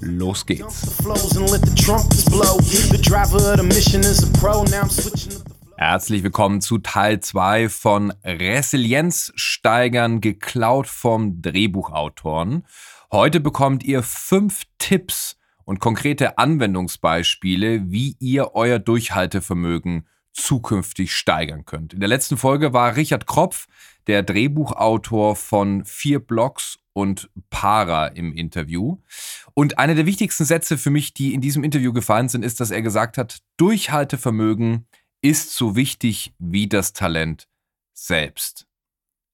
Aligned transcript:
los 0.00 0.46
geht's. 0.46 0.98
Herzlich 5.76 6.22
willkommen 6.22 6.60
zu 6.60 6.78
Teil 6.78 7.20
2 7.20 7.68
von 7.68 8.12
Resilienz 8.24 9.32
steigern, 9.36 10.20
geklaut 10.20 10.86
vom 10.86 11.40
Drehbuchautoren. 11.40 12.66
Heute 13.12 13.40
bekommt 13.40 13.84
ihr 13.84 14.02
fünf 14.02 14.62
Tipps 14.78 15.36
und 15.64 15.80
konkrete 15.80 16.38
Anwendungsbeispiele, 16.38 17.90
wie 17.90 18.16
ihr 18.18 18.54
euer 18.54 18.78
Durchhaltevermögen 18.78 20.06
zukünftig 20.32 21.14
steigern 21.14 21.64
könnt. 21.64 21.92
In 21.92 22.00
der 22.00 22.08
letzten 22.08 22.36
Folge 22.36 22.72
war 22.72 22.96
Richard 22.96 23.26
Kropf, 23.26 23.66
der 24.08 24.22
Drehbuchautor 24.22 25.36
von 25.36 25.84
vier 25.84 26.18
Blogs 26.18 26.78
und 26.94 27.30
Para 27.50 28.08
im 28.08 28.32
Interview. 28.32 28.98
Und 29.54 29.78
einer 29.78 29.94
der 29.94 30.06
wichtigsten 30.06 30.44
Sätze 30.44 30.78
für 30.78 30.90
mich, 30.90 31.14
die 31.14 31.34
in 31.34 31.40
diesem 31.40 31.62
Interview 31.62 31.92
gefallen 31.92 32.28
sind, 32.28 32.44
ist, 32.44 32.58
dass 32.58 32.70
er 32.70 32.82
gesagt 32.82 33.18
hat, 33.18 33.38
Durchhaltevermögen 33.58 34.86
ist 35.20 35.54
so 35.54 35.76
wichtig 35.76 36.34
wie 36.38 36.68
das 36.68 36.92
Talent 36.94 37.46
selbst. 37.92 38.66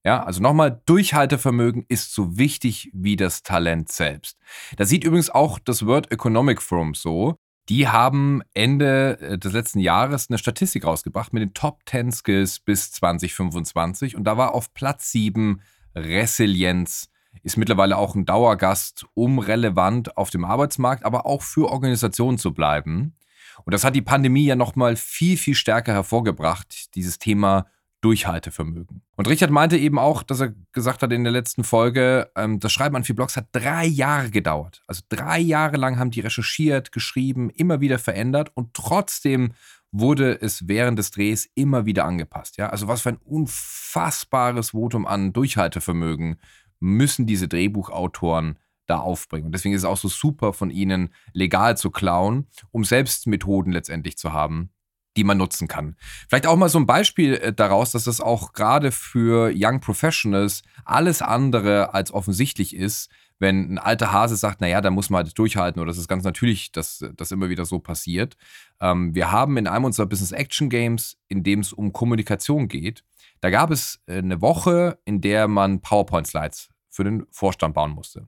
Ja, 0.03 0.23
also 0.23 0.41
nochmal, 0.41 0.81
Durchhaltevermögen 0.85 1.85
ist 1.87 2.13
so 2.13 2.37
wichtig 2.37 2.91
wie 2.93 3.15
das 3.15 3.41
Talent 3.41 3.91
selbst. 3.91 4.37
Da 4.77 4.85
sieht 4.85 5.03
übrigens 5.03 5.31
auch 5.31 5.57
das 5.57 5.85
World 5.85 6.11
Economic 6.11 6.61
Forum 6.61 6.93
so. 6.93 7.39
Die 7.69 7.87
haben 7.87 8.41
Ende 8.53 9.19
äh, 9.19 9.37
des 9.37 9.53
letzten 9.53 9.79
Jahres 9.79 10.29
eine 10.29 10.37
Statistik 10.37 10.85
rausgebracht 10.85 11.33
mit 11.33 11.41
den 11.41 11.53
Top 11.53 11.81
10 11.87 12.11
Skills 12.11 12.59
bis 12.59 12.91
2025 12.91 14.15
und 14.15 14.23
da 14.23 14.37
war 14.37 14.53
auf 14.53 14.73
Platz 14.73 15.11
7 15.11 15.61
Resilienz 15.95 17.09
ist 17.43 17.57
mittlerweile 17.57 17.97
auch 17.97 18.15
ein 18.15 18.25
Dauergast, 18.25 19.05
um 19.13 19.39
relevant 19.39 20.17
auf 20.17 20.29
dem 20.29 20.45
Arbeitsmarkt, 20.45 21.05
aber 21.05 21.25
auch 21.25 21.41
für 21.41 21.69
Organisationen 21.69 22.37
zu 22.37 22.53
bleiben. 22.53 23.15
Und 23.63 23.73
das 23.73 23.83
hat 23.83 23.95
die 23.95 24.01
Pandemie 24.01 24.45
ja 24.45 24.55
nochmal 24.55 24.95
viel, 24.95 25.37
viel 25.37 25.55
stärker 25.55 25.93
hervorgebracht, 25.93 26.95
dieses 26.95 27.19
Thema 27.19 27.67
Durchhaltevermögen. 28.01 29.01
Und 29.15 29.27
Richard 29.27 29.51
meinte 29.51 29.77
eben 29.77 29.97
auch, 29.97 30.21
dass 30.21 30.39
er 30.39 30.53
gesagt 30.73 31.01
hat 31.01 31.11
in 31.11 31.23
der 31.23 31.33
letzten 31.33 31.63
Folge, 31.63 32.29
ähm, 32.35 32.59
das 32.59 32.71
Schreiben 32.71 32.95
an 32.95 33.03
vier 33.03 33.15
Blogs 33.15 33.35
hat 33.35 33.47
drei 33.51 33.85
Jahre 33.85 34.29
gedauert. 34.29 34.83
Also 34.87 35.01
drei 35.09 35.39
Jahre 35.39 35.77
lang 35.77 35.97
haben 35.97 36.11
die 36.11 36.19
recherchiert, 36.19 36.91
geschrieben, 36.91 37.49
immer 37.49 37.81
wieder 37.81 37.97
verändert 37.97 38.51
und 38.53 38.73
trotzdem 38.73 39.53
wurde 39.91 40.39
es 40.41 40.67
während 40.67 40.99
des 40.99 41.11
Drehs 41.11 41.49
immer 41.55 41.85
wieder 41.85 42.05
angepasst. 42.05 42.57
Ja? 42.57 42.69
Also 42.69 42.87
was 42.87 43.01
für 43.01 43.09
ein 43.09 43.19
unfassbares 43.23 44.71
Votum 44.71 45.07
an 45.07 45.33
Durchhaltevermögen 45.33 46.35
müssen 46.79 47.25
diese 47.25 47.47
Drehbuchautoren 47.47 48.59
da 48.87 48.99
aufbringen. 48.99 49.47
Und 49.47 49.51
deswegen 49.53 49.73
ist 49.73 49.81
es 49.81 49.85
auch 49.85 49.97
so 49.97 50.09
super 50.09 50.53
von 50.53 50.69
ihnen 50.69 51.09
legal 51.33 51.77
zu 51.77 51.89
klauen, 51.89 52.47
um 52.71 52.83
selbst 52.83 53.25
Methoden 53.27 53.71
letztendlich 53.71 54.17
zu 54.17 54.33
haben, 54.33 54.69
die 55.15 55.23
man 55.23 55.37
nutzen 55.37 55.67
kann. 55.67 55.95
Vielleicht 56.29 56.47
auch 56.47 56.55
mal 56.55 56.69
so 56.69 56.79
ein 56.79 56.85
Beispiel 56.85 57.35
äh, 57.35 57.53
daraus, 57.53 57.91
dass 57.91 58.05
das 58.05 58.21
auch 58.21 58.53
gerade 58.53 58.91
für 58.91 59.51
Young 59.55 59.79
Professionals 59.79 60.63
alles 60.83 61.21
andere 61.21 61.93
als 61.93 62.11
offensichtlich 62.11 62.75
ist, 62.75 63.09
wenn 63.39 63.73
ein 63.73 63.77
alter 63.77 64.11
Hase 64.11 64.35
sagt, 64.35 64.61
naja, 64.61 64.81
da 64.81 64.91
muss 64.91 65.09
man 65.09 65.25
halt 65.25 65.37
durchhalten 65.37 65.81
oder 65.81 65.89
das 65.89 65.97
ist 65.97 66.07
ganz 66.07 66.23
natürlich, 66.23 66.71
dass 66.71 67.03
das 67.15 67.31
immer 67.31 67.49
wieder 67.49 67.65
so 67.65 67.79
passiert. 67.79 68.37
Ähm, 68.79 69.13
wir 69.13 69.31
haben 69.31 69.57
in 69.57 69.67
einem 69.67 69.85
unserer 69.85 70.05
Business 70.05 70.31
Action 70.31 70.69
Games, 70.69 71.17
in 71.27 71.43
dem 71.43 71.59
es 71.59 71.73
um 71.73 71.91
Kommunikation 71.91 72.67
geht, 72.67 73.03
da 73.41 73.49
gab 73.49 73.71
es 73.71 74.01
äh, 74.07 74.17
eine 74.17 74.41
Woche, 74.41 74.99
in 75.05 75.21
der 75.21 75.47
man 75.47 75.81
PowerPoint-Slides 75.81 76.69
für 76.89 77.03
den 77.03 77.25
Vorstand 77.29 77.75
bauen 77.75 77.91
musste. 77.91 78.27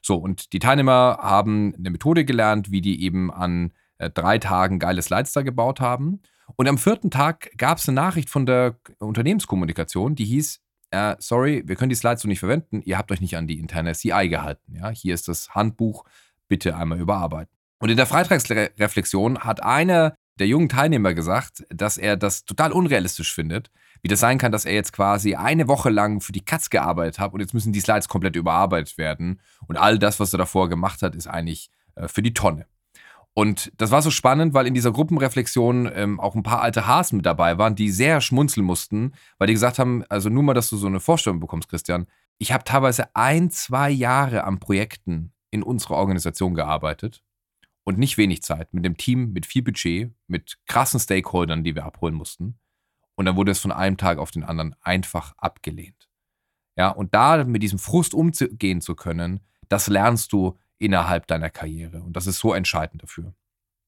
So, 0.00 0.16
und 0.16 0.52
die 0.52 0.58
Teilnehmer 0.58 1.18
haben 1.20 1.74
eine 1.76 1.90
Methode 1.90 2.24
gelernt, 2.24 2.70
wie 2.70 2.80
die 2.80 3.02
eben 3.02 3.32
an 3.32 3.72
äh, 3.98 4.10
drei 4.10 4.38
Tagen 4.38 4.78
geile 4.78 5.02
Slides 5.02 5.32
da 5.32 5.42
gebaut 5.42 5.80
haben. 5.80 6.22
Und 6.56 6.68
am 6.68 6.78
vierten 6.78 7.10
Tag 7.10 7.50
gab 7.56 7.78
es 7.78 7.88
eine 7.88 7.96
Nachricht 7.96 8.30
von 8.30 8.46
der 8.46 8.78
Unternehmenskommunikation, 8.98 10.14
die 10.14 10.24
hieß, 10.24 10.60
äh, 10.90 11.16
sorry, 11.18 11.62
wir 11.66 11.76
können 11.76 11.88
die 11.88 11.96
Slides 11.96 12.22
so 12.22 12.28
nicht 12.28 12.40
verwenden, 12.40 12.82
ihr 12.84 12.98
habt 12.98 13.10
euch 13.10 13.20
nicht 13.20 13.36
an 13.36 13.46
die 13.46 13.58
interne 13.58 13.94
CI 13.94 14.28
gehalten. 14.28 14.74
Ja? 14.76 14.90
Hier 14.90 15.14
ist 15.14 15.28
das 15.28 15.54
Handbuch, 15.54 16.04
bitte 16.48 16.76
einmal 16.76 17.00
überarbeiten. 17.00 17.52
Und 17.78 17.90
in 17.90 17.96
der 17.96 18.06
Freitagsreflexion 18.06 19.40
hat 19.40 19.62
einer 19.62 20.14
der 20.38 20.46
jungen 20.46 20.68
Teilnehmer 20.68 21.14
gesagt, 21.14 21.64
dass 21.70 21.96
er 21.96 22.16
das 22.16 22.44
total 22.44 22.72
unrealistisch 22.72 23.32
findet, 23.32 23.70
wie 24.02 24.08
das 24.08 24.20
sein 24.20 24.38
kann, 24.38 24.52
dass 24.52 24.64
er 24.64 24.74
jetzt 24.74 24.92
quasi 24.92 25.34
eine 25.34 25.68
Woche 25.68 25.90
lang 25.90 26.20
für 26.20 26.32
die 26.32 26.44
Katz 26.44 26.70
gearbeitet 26.70 27.18
hat 27.18 27.32
und 27.32 27.40
jetzt 27.40 27.54
müssen 27.54 27.72
die 27.72 27.80
Slides 27.80 28.08
komplett 28.08 28.36
überarbeitet 28.36 28.98
werden 28.98 29.40
und 29.66 29.76
all 29.76 29.98
das, 29.98 30.20
was 30.20 30.32
er 30.32 30.38
davor 30.38 30.68
gemacht 30.68 31.02
hat, 31.02 31.14
ist 31.14 31.26
eigentlich 31.26 31.70
äh, 31.94 32.08
für 32.08 32.22
die 32.22 32.34
Tonne. 32.34 32.66
Und 33.36 33.72
das 33.78 33.90
war 33.90 34.00
so 34.00 34.10
spannend, 34.10 34.54
weil 34.54 34.68
in 34.68 34.74
dieser 34.74 34.92
Gruppenreflexion 34.92 35.90
ähm, 35.92 36.20
auch 36.20 36.36
ein 36.36 36.44
paar 36.44 36.62
alte 36.62 36.86
Hasen 36.86 37.16
mit 37.16 37.26
dabei 37.26 37.58
waren, 37.58 37.74
die 37.74 37.90
sehr 37.90 38.20
schmunzeln 38.20 38.64
mussten, 38.64 39.12
weil 39.38 39.48
die 39.48 39.54
gesagt 39.54 39.80
haben, 39.80 40.04
also 40.08 40.28
nur 40.28 40.44
mal, 40.44 40.54
dass 40.54 40.70
du 40.70 40.76
so 40.76 40.86
eine 40.86 41.00
Vorstellung 41.00 41.40
bekommst, 41.40 41.68
Christian. 41.68 42.06
Ich 42.38 42.52
habe 42.52 42.62
teilweise 42.62 43.14
ein, 43.14 43.50
zwei 43.50 43.90
Jahre 43.90 44.44
an 44.44 44.60
Projekten 44.60 45.32
in 45.50 45.64
unserer 45.64 45.96
Organisation 45.96 46.54
gearbeitet 46.54 47.24
und 47.82 47.98
nicht 47.98 48.18
wenig 48.18 48.42
Zeit 48.42 48.72
mit 48.72 48.84
dem 48.84 48.96
Team, 48.96 49.32
mit 49.32 49.46
viel 49.46 49.62
Budget, 49.62 50.12
mit 50.28 50.58
krassen 50.66 51.00
Stakeholdern, 51.00 51.64
die 51.64 51.74
wir 51.74 51.84
abholen 51.84 52.14
mussten. 52.14 52.58
Und 53.16 53.26
dann 53.26 53.36
wurde 53.36 53.52
es 53.52 53.60
von 53.60 53.72
einem 53.72 53.96
Tag 53.96 54.18
auf 54.18 54.30
den 54.30 54.44
anderen 54.44 54.74
einfach 54.80 55.34
abgelehnt. 55.38 56.08
Ja, 56.76 56.88
und 56.88 57.14
da 57.14 57.44
mit 57.44 57.62
diesem 57.62 57.78
Frust 57.78 58.14
umgehen 58.14 58.80
zu 58.80 58.94
können, 58.94 59.40
das 59.68 59.86
lernst 59.86 60.32
du 60.32 60.58
innerhalb 60.84 61.26
deiner 61.26 61.50
Karriere. 61.50 62.02
Und 62.02 62.14
das 62.14 62.26
ist 62.26 62.38
so 62.38 62.52
entscheidend 62.52 63.02
dafür. 63.02 63.34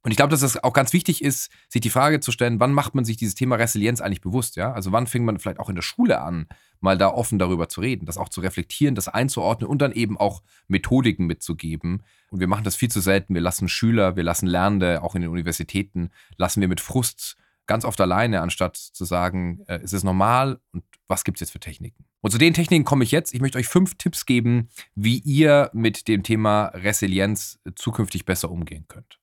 Und 0.06 0.12
ich 0.12 0.16
glaube, 0.16 0.30
dass 0.30 0.42
es 0.42 0.62
auch 0.62 0.72
ganz 0.72 0.92
wichtig 0.92 1.20
ist, 1.20 1.50
sich 1.68 1.80
die 1.80 1.90
Frage 1.90 2.20
zu 2.20 2.30
stellen, 2.30 2.60
wann 2.60 2.72
macht 2.72 2.94
man 2.94 3.04
sich 3.04 3.16
dieses 3.16 3.34
Thema 3.34 3.56
Resilienz 3.56 4.00
eigentlich 4.00 4.20
bewusst? 4.20 4.54
Ja? 4.54 4.72
Also 4.72 4.92
wann 4.92 5.08
fängt 5.08 5.24
man 5.24 5.40
vielleicht 5.40 5.58
auch 5.58 5.68
in 5.68 5.74
der 5.74 5.82
Schule 5.82 6.20
an, 6.20 6.46
mal 6.78 6.96
da 6.96 7.08
offen 7.08 7.40
darüber 7.40 7.68
zu 7.68 7.80
reden, 7.80 8.06
das 8.06 8.16
auch 8.16 8.28
zu 8.28 8.40
reflektieren, 8.40 8.94
das 8.94 9.08
einzuordnen 9.08 9.68
und 9.68 9.82
dann 9.82 9.90
eben 9.90 10.16
auch 10.16 10.44
Methodiken 10.68 11.26
mitzugeben. 11.26 12.04
Und 12.30 12.38
wir 12.38 12.46
machen 12.46 12.62
das 12.62 12.76
viel 12.76 12.88
zu 12.88 13.00
selten. 13.00 13.34
Wir 13.34 13.40
lassen 13.40 13.68
Schüler, 13.68 14.14
wir 14.14 14.22
lassen 14.22 14.46
Lernende, 14.46 15.02
auch 15.02 15.16
in 15.16 15.22
den 15.22 15.30
Universitäten, 15.32 16.10
lassen 16.36 16.60
wir 16.60 16.68
mit 16.68 16.80
Frust 16.80 17.36
ganz 17.66 17.84
oft 17.84 18.00
alleine, 18.00 18.42
anstatt 18.42 18.76
zu 18.76 19.04
sagen, 19.04 19.64
äh, 19.66 19.82
ist 19.82 19.92
es 19.92 20.04
normal 20.04 20.60
und 20.70 20.84
was 21.08 21.24
gibt 21.24 21.38
es 21.38 21.40
jetzt 21.40 21.50
für 21.50 21.58
Techniken? 21.58 22.05
Und 22.20 22.30
zu 22.30 22.38
den 22.38 22.54
Techniken 22.54 22.84
komme 22.84 23.04
ich 23.04 23.10
jetzt. 23.10 23.34
Ich 23.34 23.40
möchte 23.40 23.58
euch 23.58 23.68
fünf 23.68 23.96
Tipps 23.96 24.26
geben, 24.26 24.68
wie 24.94 25.18
ihr 25.18 25.70
mit 25.72 26.08
dem 26.08 26.22
Thema 26.22 26.66
Resilienz 26.68 27.60
zukünftig 27.76 28.24
besser 28.24 28.50
umgehen 28.50 28.86
könnt. 28.88 29.20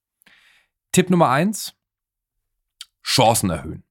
Tipp 0.91 1.09
Nummer 1.09 1.29
eins: 1.29 1.75
Chancen 3.03 3.49
erhöhen. 3.49 3.83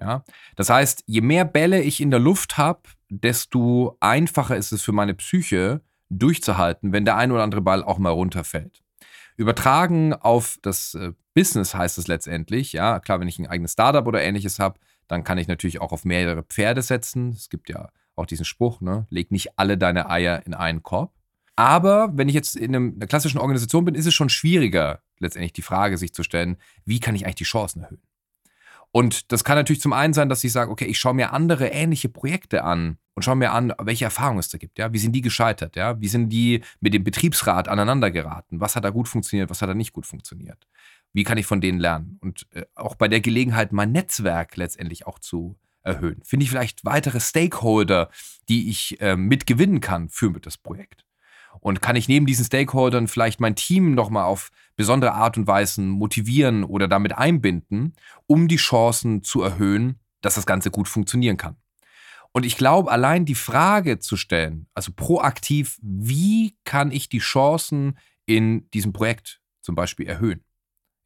Ja? 0.00 0.24
Das 0.56 0.70
heißt, 0.70 1.04
je 1.06 1.20
mehr 1.20 1.44
Bälle 1.44 1.82
ich 1.82 2.00
in 2.00 2.10
der 2.10 2.20
Luft 2.20 2.58
habe, 2.58 2.82
desto 3.08 3.96
einfacher 4.00 4.56
ist 4.56 4.72
es 4.72 4.82
für 4.82 4.92
meine 4.92 5.14
Psyche 5.14 5.82
durchzuhalten, 6.08 6.92
wenn 6.92 7.04
der 7.04 7.16
ein 7.16 7.30
oder 7.30 7.42
andere 7.42 7.60
Ball 7.60 7.84
auch 7.84 7.98
mal 7.98 8.10
runterfällt. 8.10 8.82
Übertragen 9.36 10.12
auf 10.12 10.58
das 10.62 10.94
äh, 10.94 11.12
Business 11.34 11.74
heißt 11.74 11.98
es 11.98 12.08
letztendlich, 12.08 12.72
ja, 12.72 13.00
klar, 13.00 13.20
wenn 13.20 13.28
ich 13.28 13.38
ein 13.38 13.46
eigenes 13.46 13.72
Startup 13.72 14.06
oder 14.06 14.22
ähnliches 14.22 14.58
habe, 14.58 14.80
dann 15.06 15.24
kann 15.24 15.38
ich 15.38 15.48
natürlich 15.48 15.80
auch 15.80 15.92
auf 15.92 16.04
mehrere 16.04 16.42
Pferde 16.42 16.82
setzen. 16.82 17.30
Es 17.30 17.48
gibt 17.48 17.68
ja 17.68 17.90
auch 18.20 18.26
diesen 18.26 18.44
Spruch, 18.44 18.80
ne, 18.80 19.06
leg 19.10 19.30
nicht 19.30 19.58
alle 19.58 19.76
deine 19.78 20.08
Eier 20.08 20.46
in 20.46 20.54
einen 20.54 20.82
Korb. 20.82 21.12
Aber 21.56 22.10
wenn 22.14 22.28
ich 22.28 22.34
jetzt 22.34 22.56
in 22.56 22.74
einer 22.74 23.06
klassischen 23.06 23.38
Organisation 23.38 23.84
bin, 23.84 23.94
ist 23.94 24.06
es 24.06 24.14
schon 24.14 24.28
schwieriger, 24.28 25.02
letztendlich 25.18 25.52
die 25.52 25.62
Frage 25.62 25.98
sich 25.98 26.14
zu 26.14 26.22
stellen, 26.22 26.56
wie 26.84 27.00
kann 27.00 27.14
ich 27.14 27.24
eigentlich 27.24 27.34
die 27.36 27.44
Chancen 27.44 27.82
erhöhen? 27.82 28.02
Und 28.92 29.30
das 29.30 29.44
kann 29.44 29.56
natürlich 29.56 29.80
zum 29.80 29.92
einen 29.92 30.14
sein, 30.14 30.28
dass 30.28 30.42
ich 30.42 30.52
sage, 30.52 30.70
okay, 30.70 30.86
ich 30.86 30.98
schaue 30.98 31.14
mir 31.14 31.32
andere 31.32 31.68
ähnliche 31.68 32.08
Projekte 32.08 32.64
an 32.64 32.98
und 33.14 33.22
schaue 33.22 33.36
mir 33.36 33.52
an, 33.52 33.72
welche 33.80 34.04
Erfahrungen 34.04 34.40
es 34.40 34.48
da 34.48 34.58
gibt. 34.58 34.78
Ja? 34.78 34.92
Wie 34.92 34.98
sind 34.98 35.12
die 35.12 35.20
gescheitert? 35.20 35.76
Ja? 35.76 36.00
Wie 36.00 36.08
sind 36.08 36.30
die 36.30 36.62
mit 36.80 36.94
dem 36.94 37.04
Betriebsrat 37.04 37.68
aneinander 37.68 38.10
geraten? 38.10 38.60
Was 38.60 38.74
hat 38.74 38.84
da 38.84 38.90
gut 38.90 39.06
funktioniert? 39.06 39.48
Was 39.48 39.62
hat 39.62 39.68
da 39.68 39.74
nicht 39.74 39.92
gut 39.92 40.06
funktioniert? 40.06 40.66
Wie 41.12 41.24
kann 41.24 41.38
ich 41.38 41.46
von 41.46 41.60
denen 41.60 41.78
lernen? 41.78 42.18
Und 42.20 42.46
äh, 42.52 42.64
auch 42.74 42.96
bei 42.96 43.06
der 43.06 43.20
Gelegenheit, 43.20 43.72
mein 43.72 43.92
Netzwerk 43.92 44.56
letztendlich 44.56 45.06
auch 45.06 45.18
zu 45.18 45.56
erhöhen. 45.82 46.20
Finde 46.24 46.44
ich 46.44 46.50
vielleicht 46.50 46.84
weitere 46.84 47.20
Stakeholder, 47.20 48.10
die 48.48 48.68
ich 48.68 49.00
äh, 49.00 49.16
mitgewinnen 49.16 49.80
kann 49.80 50.08
für 50.08 50.30
das 50.40 50.58
Projekt. 50.58 51.04
Und 51.60 51.82
kann 51.82 51.96
ich 51.96 52.08
neben 52.08 52.26
diesen 52.26 52.44
Stakeholdern 52.44 53.08
vielleicht 53.08 53.40
mein 53.40 53.56
Team 53.56 53.94
nochmal 53.94 54.24
auf 54.24 54.50
besondere 54.76 55.12
Art 55.12 55.36
und 55.36 55.46
Weise 55.46 55.82
motivieren 55.82 56.64
oder 56.64 56.88
damit 56.88 57.18
einbinden, 57.18 57.94
um 58.26 58.48
die 58.48 58.56
Chancen 58.56 59.22
zu 59.22 59.42
erhöhen, 59.42 59.98
dass 60.20 60.36
das 60.36 60.46
Ganze 60.46 60.70
gut 60.70 60.88
funktionieren 60.88 61.36
kann. 61.36 61.56
Und 62.32 62.46
ich 62.46 62.56
glaube, 62.56 62.90
allein 62.90 63.24
die 63.24 63.34
Frage 63.34 63.98
zu 63.98 64.16
stellen, 64.16 64.68
also 64.74 64.92
proaktiv, 64.94 65.78
wie 65.82 66.56
kann 66.64 66.92
ich 66.92 67.08
die 67.08 67.18
Chancen 67.18 67.98
in 68.24 68.70
diesem 68.70 68.92
Projekt 68.92 69.40
zum 69.60 69.74
Beispiel 69.74 70.06
erhöhen? 70.06 70.44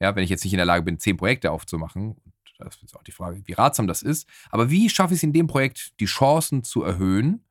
Ja, 0.01 0.15
wenn 0.15 0.25
ich 0.25 0.31
jetzt 0.31 0.45
nicht 0.45 0.53
in 0.53 0.59
der 0.59 0.67
Lage 0.67 0.85
bin, 0.85 0.99
zehn 0.99 1.17
Projekte 1.17 1.51
aufzumachen, 1.51 2.17
das 2.59 2.83
ist 2.83 2.97
auch 2.97 3.03
die 3.03 3.13
Frage, 3.13 3.43
wie 3.45 3.53
ratsam 3.53 3.87
das 3.87 4.03
ist, 4.03 4.29
aber 4.51 4.71
wie 4.71 4.89
schaffe 4.89 5.15
ich 5.15 5.19
es 5.19 5.23
in 5.23 5.33
dem 5.33 5.47
Projekt, 5.47 5.99
die 6.01 6.07
Chancen 6.07 6.65
zu 6.65 6.83
erhöhen 6.83 7.45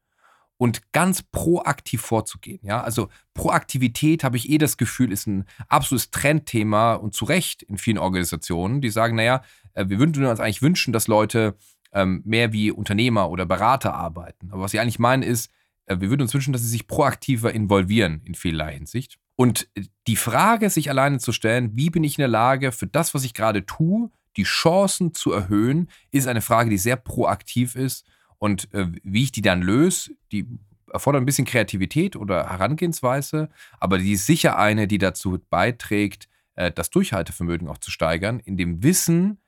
und 0.58 0.92
ganz 0.92 1.24
proaktiv 1.24 2.02
vorzugehen? 2.02 2.60
Ja, 2.64 2.82
also 2.82 3.10
Proaktivität 3.34 4.24
habe 4.24 4.38
ich 4.38 4.50
eh 4.50 4.58
das 4.58 4.78
Gefühl, 4.78 5.12
ist 5.12 5.28
ein 5.28 5.46
absolutes 5.68 6.12
Trendthema 6.12 6.94
und 6.94 7.14
zu 7.14 7.26
Recht 7.26 7.64
in 7.64 7.78
vielen 7.78 7.98
Organisationen, 7.98 8.82
die 8.82 8.90
sagen, 8.90 9.16
naja, 9.16 9.44
äh, 9.74 9.86
wir 9.88 10.00
würden 10.00 10.26
uns 10.26 10.40
eigentlich 10.40 10.62
wünschen, 10.62 10.94
dass 10.94 11.08
Leute 11.08 11.56
ähm, 11.92 12.22
mehr 12.26 12.54
wie 12.54 12.72
Unternehmer 12.72 13.30
oder 13.30 13.46
Berater 13.46 13.94
arbeiten. 13.94 14.52
Aber 14.52 14.64
was 14.64 14.72
sie 14.72 14.80
eigentlich 14.80 15.00
meinen 15.00 15.24
ist, 15.24 15.52
äh, 15.86 16.00
wir 16.00 16.10
würden 16.10 16.22
uns 16.22 16.34
wünschen, 16.34 16.54
dass 16.54 16.62
sie 16.62 16.70
sich 16.70 16.88
proaktiver 16.88 17.54
involvieren 17.54 18.22
in 18.26 18.36
vielerlei 18.36 18.74
Hinsicht. 18.74 19.20
Und 19.36 19.70
äh, 19.76 19.84
die 20.08 20.16
Frage, 20.16 20.70
sich 20.70 20.90
alleine 20.90 21.20
zu 21.20 21.32
stellen, 21.32 21.72
wie 21.76 21.90
bin 21.90 22.04
ich 22.04 22.18
in 22.18 22.22
der 22.22 22.28
Lage, 22.28 22.72
für 22.72 22.88
das, 22.88 23.14
was 23.14 23.24
ich 23.24 23.34
gerade 23.34 23.66
tue, 23.66 24.10
die 24.38 24.44
Chancen 24.44 25.14
zu 25.14 25.32
erhöhen, 25.32 25.90
ist 26.12 26.28
eine 26.28 26.42
Frage, 26.42 26.70
die 26.70 26.78
sehr 26.78 26.96
proaktiv 26.96 27.76
ist. 27.76 28.06
Und 28.38 28.74
äh, 28.74 28.88
wie 29.04 29.24
ich 29.24 29.32
die 29.32 29.42
dann 29.42 29.62
löse, 29.62 30.16
die 30.32 30.48
erfordert 30.92 31.22
ein 31.22 31.26
bisschen 31.26 31.46
Kreativität 31.46 32.16
oder 32.16 32.50
Herangehensweise, 32.50 33.50
aber 33.80 33.98
die 33.98 34.14
ist 34.14 34.26
sicher 34.26 34.58
eine, 34.58 34.88
die 34.88 34.98
dazu 34.98 35.40
beiträgt, 35.50 36.28
äh, 36.56 36.72
das 36.72 36.90
Durchhaltevermögen 36.90 37.68
auch 37.68 37.78
zu 37.78 37.90
steigern, 37.90 38.40
in 38.40 38.58
dem 38.58 38.84
Wissen, 38.84 39.40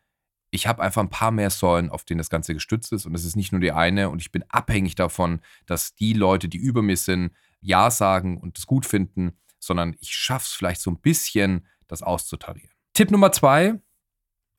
ich 0.55 0.67
habe 0.67 0.81
einfach 0.81 1.01
ein 1.01 1.09
paar 1.09 1.31
mehr 1.31 1.49
Säulen, 1.49 1.89
auf 1.89 2.05
denen 2.05 2.19
das 2.19 2.29
Ganze 2.29 2.53
gestützt 2.53 2.91
ist. 2.93 3.05
Und 3.05 3.13
es 3.13 3.25
ist 3.25 3.35
nicht 3.35 3.51
nur 3.51 3.59
die 3.59 3.73
eine. 3.73 4.09
Und 4.09 4.21
ich 4.21 4.31
bin 4.31 4.43
abhängig 4.47 4.95
davon, 4.95 5.41
dass 5.65 5.95
die 5.95 6.13
Leute, 6.13 6.47
die 6.47 6.57
über 6.57 6.81
mir 6.81 6.97
sind, 6.97 7.31
Ja 7.59 7.91
sagen 7.91 8.37
und 8.37 8.57
es 8.57 8.65
gut 8.65 8.85
finden, 8.85 9.37
sondern 9.59 9.95
ich 9.99 10.15
schaffe 10.15 10.45
es 10.47 10.53
vielleicht 10.53 10.81
so 10.81 10.91
ein 10.91 10.99
bisschen, 11.01 11.67
das 11.87 12.01
auszutarieren. 12.01 12.71
Tipp 12.93 13.11
Nummer 13.11 13.31
zwei: 13.31 13.81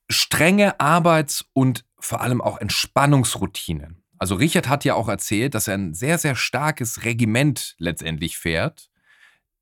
strenge 0.09 0.79
Arbeits- 0.81 1.45
und 1.53 1.85
vor 1.99 2.21
allem 2.21 2.41
auch 2.41 2.59
Entspannungsroutinen. 2.59 4.03
Also 4.19 4.35
Richard 4.37 4.69
hat 4.69 4.85
ja 4.85 4.95
auch 4.95 5.09
erzählt, 5.09 5.55
dass 5.55 5.69
er 5.69 5.75
ein 5.75 5.95
sehr, 5.95 6.19
sehr 6.19 6.37
starkes 6.37 7.05
Regiment 7.05 7.75
letztendlich 7.79 8.39
fährt 8.39 8.91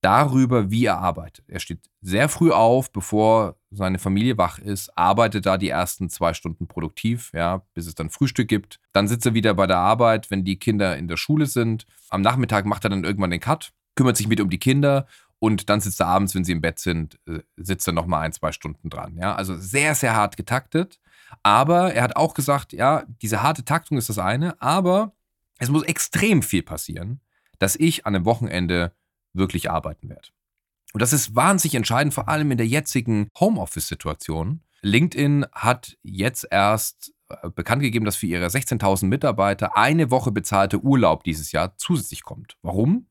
darüber, 0.05 0.71
wie 0.71 0.85
er 0.85 0.99
arbeitet. 0.99 1.47
Er 1.49 1.61
steht 1.61 1.89
sehr 2.03 2.29
früh 2.29 2.51
auf, 2.51 2.93
bevor 2.93 3.57
seine 3.71 3.99
Familie 3.99 4.37
wach 4.37 4.59
ist, 4.59 4.97
arbeitet 4.99 5.47
da 5.47 5.57
die 5.57 5.71
ersten 5.71 6.11
zwei 6.11 6.35
Stunden 6.35 6.69
produktiv, 6.69 7.31
ja, 7.33 7.63
bis 7.73 7.87
es 7.87 7.95
dann 7.95 8.11
Frühstück 8.11 8.47
gibt. 8.47 8.81
Dann 8.93 9.09
sitzt 9.09 9.25
er 9.25 9.33
wieder 9.33 9.55
bei 9.55 9.67
der 9.67 9.79
Arbeit, 9.79 10.31
wenn 10.31 10.45
die 10.45 10.59
Kinder 10.59 10.99
in 10.99 11.09
der 11.09 11.17
Schule 11.17 11.47
sind. 11.47 11.87
Am 12.11 12.21
Nachmittag 12.21 12.67
macht 12.67 12.85
er 12.85 12.91
dann 12.91 13.05
irgendwann 13.05 13.31
den 13.31 13.41
Cut, 13.41 13.73
kümmert 13.95 14.19
sich 14.19 14.29
mit 14.29 14.43
um 14.43 14.51
die 14.51 14.59
Kinder 14.59 15.07
und 15.45 15.69
dann 15.69 15.83
sitzt 15.83 16.01
er 16.01 16.07
abends, 16.07 16.35
wenn 16.35 16.43
sie 16.43 16.53
im 16.53 16.63
Bett 16.63 16.79
sind, 16.79 17.21
äh, 17.27 17.41
sitzt 17.57 17.87
er 17.87 17.93
nochmal 17.93 18.23
ein, 18.23 18.33
zwei 18.33 18.51
Stunden 18.51 18.89
dran. 18.89 19.19
Ja, 19.19 19.35
also 19.35 19.55
sehr, 19.59 19.95
sehr 19.95 20.17
hart 20.17 20.39
getaktet. 20.39 20.99
Aber 21.43 21.93
er 21.93 22.03
hat 22.03 22.17
auch 22.17 22.33
gesagt, 22.33 22.73
ja, 22.73 23.05
diese 23.21 23.43
harte 23.43 23.63
Taktung 23.63 23.99
ist 23.99 24.09
das 24.09 24.19
eine, 24.19 24.59
aber 24.63 25.13
es 25.59 25.69
muss 25.69 25.83
extrem 25.83 26.43
viel 26.43 26.63
passieren, 26.63 27.21
dass 27.59 27.77
ich 27.77 28.07
an 28.07 28.15
einem 28.15 28.25
Wochenende 28.25 28.95
wirklich 29.35 29.71
arbeiten 29.71 30.09
werde. 30.09 30.29
Und 30.95 31.03
das 31.03 31.13
ist 31.13 31.37
wahnsinnig 31.37 31.75
entscheidend, 31.75 32.15
vor 32.15 32.29
allem 32.29 32.51
in 32.51 32.57
der 32.57 32.67
jetzigen 32.67 33.29
Homeoffice-Situation. 33.39 34.63
LinkedIn 34.81 35.45
hat 35.53 35.99
jetzt 36.03 36.49
erst 36.51 37.13
äh, 37.29 37.51
bekannt 37.51 37.83
gegeben, 37.83 38.07
dass 38.07 38.17
für 38.17 38.27
ihre 38.27 38.47
16.000 38.47 39.05
Mitarbeiter 39.09 39.77
eine 39.77 40.11
Woche 40.11 40.33
bezahlte 40.33 40.81
Urlaub 40.81 41.23
dieses 41.23 41.53
Jahr 41.53 41.77
zusätzlich 41.77 42.23
kommt. 42.23 42.57
Warum? 42.63 43.09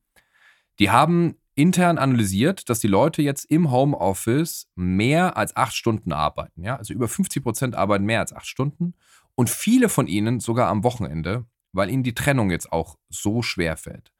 Die 0.80 0.90
haben 0.90 1.36
intern 1.54 1.98
analysiert, 1.98 2.68
dass 2.68 2.80
die 2.80 2.88
Leute 2.88 3.22
jetzt 3.22 3.44
im 3.44 3.70
Homeoffice 3.70 4.68
mehr 4.74 5.36
als 5.36 5.56
acht 5.56 5.74
Stunden 5.74 6.12
arbeiten. 6.12 6.62
Ja? 6.62 6.76
Also 6.76 6.92
über 6.94 7.08
50 7.08 7.42
Prozent 7.42 7.74
arbeiten 7.74 8.04
mehr 8.04 8.20
als 8.20 8.32
acht 8.32 8.46
Stunden 8.46 8.94
und 9.34 9.50
viele 9.50 9.88
von 9.88 10.06
ihnen 10.06 10.40
sogar 10.40 10.68
am 10.68 10.84
Wochenende, 10.84 11.44
weil 11.72 11.90
ihnen 11.90 12.02
die 12.02 12.14
Trennung 12.14 12.50
jetzt 12.50 12.72
auch 12.72 12.96
so 13.08 13.42
schwer 13.42 13.76
fällt. 13.76 14.12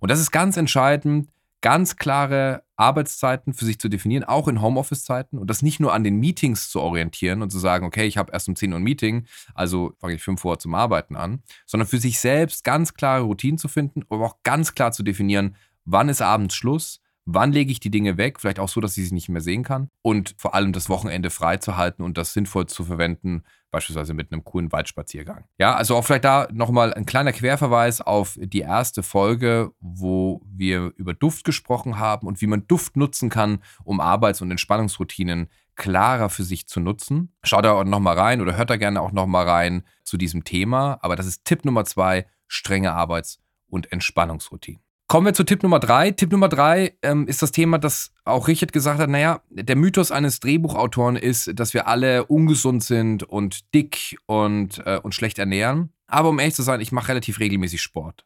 Und 0.00 0.10
das 0.10 0.20
ist 0.20 0.30
ganz 0.30 0.56
entscheidend, 0.56 1.28
ganz 1.62 1.96
klare 1.96 2.64
Arbeitszeiten 2.76 3.54
für 3.54 3.64
sich 3.64 3.78
zu 3.78 3.88
definieren, 3.88 4.24
auch 4.24 4.48
in 4.48 4.60
Homeoffice-Zeiten 4.60 5.38
und 5.38 5.48
das 5.48 5.62
nicht 5.62 5.78
nur 5.78 5.94
an 5.94 6.02
den 6.02 6.18
Meetings 6.18 6.68
zu 6.68 6.80
orientieren 6.80 7.40
und 7.40 7.50
zu 7.50 7.60
sagen, 7.60 7.86
okay, 7.86 8.04
ich 8.04 8.18
habe 8.18 8.32
erst 8.32 8.48
um 8.48 8.56
10 8.56 8.72
Uhr 8.72 8.80
ein 8.80 8.82
Meeting, 8.82 9.26
also 9.54 9.94
fange 10.00 10.14
ich 10.14 10.22
5 10.22 10.44
Uhr 10.44 10.58
zum 10.58 10.74
Arbeiten 10.74 11.14
an, 11.14 11.42
sondern 11.64 11.86
für 11.86 11.98
sich 11.98 12.18
selbst 12.18 12.64
ganz 12.64 12.94
klare 12.94 13.22
Routinen 13.22 13.58
zu 13.58 13.68
finden, 13.68 14.02
aber 14.10 14.26
auch 14.26 14.42
ganz 14.42 14.74
klar 14.74 14.90
zu 14.90 15.04
definieren, 15.04 15.54
wann 15.84 16.08
ist 16.08 16.22
abends 16.22 16.54
Schluss, 16.54 17.00
wann 17.24 17.52
lege 17.52 17.70
ich 17.70 17.80
die 17.80 17.90
Dinge 17.90 18.16
weg, 18.16 18.40
vielleicht 18.40 18.58
auch 18.58 18.68
so, 18.68 18.80
dass 18.80 18.96
ich 18.96 19.08
sie 19.08 19.14
nicht 19.14 19.28
mehr 19.28 19.40
sehen 19.40 19.62
kann 19.62 19.88
und 20.02 20.34
vor 20.38 20.54
allem 20.54 20.72
das 20.72 20.88
Wochenende 20.88 21.30
frei 21.30 21.56
zu 21.56 21.76
halten 21.76 22.02
und 22.02 22.18
das 22.18 22.32
sinnvoll 22.32 22.66
zu 22.66 22.84
verwenden, 22.84 23.44
beispielsweise 23.70 24.12
mit 24.12 24.32
einem 24.32 24.44
coolen 24.44 24.72
Waldspaziergang. 24.72 25.44
Ja, 25.58 25.74
also 25.74 25.96
auch 25.96 26.04
vielleicht 26.04 26.24
da 26.24 26.48
nochmal 26.52 26.92
ein 26.92 27.06
kleiner 27.06 27.32
Querverweis 27.32 28.00
auf 28.00 28.38
die 28.40 28.60
erste 28.60 29.02
Folge, 29.02 29.72
wo 29.80 30.42
wir 30.44 30.92
über 30.96 31.14
Duft 31.14 31.44
gesprochen 31.44 31.98
haben 31.98 32.26
und 32.26 32.40
wie 32.40 32.46
man 32.46 32.66
Duft 32.66 32.96
nutzen 32.96 33.30
kann, 33.30 33.62
um 33.84 34.00
Arbeits- 34.00 34.42
und 34.42 34.50
Entspannungsroutinen 34.50 35.48
klarer 35.74 36.28
für 36.28 36.44
sich 36.44 36.66
zu 36.66 36.80
nutzen. 36.80 37.32
Schaut 37.44 37.64
da 37.64 37.72
auch 37.72 37.84
nochmal 37.84 38.18
rein 38.18 38.40
oder 38.40 38.56
hört 38.56 38.68
da 38.68 38.76
gerne 38.76 39.00
auch 39.00 39.12
nochmal 39.12 39.48
rein 39.48 39.84
zu 40.04 40.18
diesem 40.18 40.44
Thema. 40.44 40.98
Aber 41.00 41.16
das 41.16 41.26
ist 41.26 41.44
Tipp 41.44 41.64
Nummer 41.64 41.84
zwei, 41.84 42.26
strenge 42.46 42.92
Arbeits- 42.92 43.40
und 43.68 43.90
Entspannungsroutinen. 43.90 44.82
Kommen 45.12 45.26
wir 45.26 45.34
zu 45.34 45.44
Tipp 45.44 45.62
Nummer 45.62 45.78
drei. 45.78 46.10
Tipp 46.10 46.32
Nummer 46.32 46.48
drei 46.48 46.96
ähm, 47.02 47.28
ist 47.28 47.42
das 47.42 47.52
Thema, 47.52 47.76
das 47.76 48.14
auch 48.24 48.48
Richard 48.48 48.72
gesagt 48.72 48.98
hat, 48.98 49.10
naja, 49.10 49.42
der 49.50 49.76
Mythos 49.76 50.10
eines 50.10 50.40
Drehbuchautoren 50.40 51.16
ist, 51.16 51.50
dass 51.54 51.74
wir 51.74 51.86
alle 51.86 52.24
ungesund 52.24 52.82
sind 52.82 53.22
und 53.22 53.74
dick 53.74 54.16
und, 54.24 54.78
äh, 54.86 54.98
und 55.02 55.14
schlecht 55.14 55.38
ernähren. 55.38 55.92
Aber 56.06 56.30
um 56.30 56.38
ehrlich 56.38 56.54
zu 56.54 56.62
sein, 56.62 56.80
ich 56.80 56.92
mache 56.92 57.08
relativ 57.08 57.40
regelmäßig 57.40 57.82
Sport. 57.82 58.24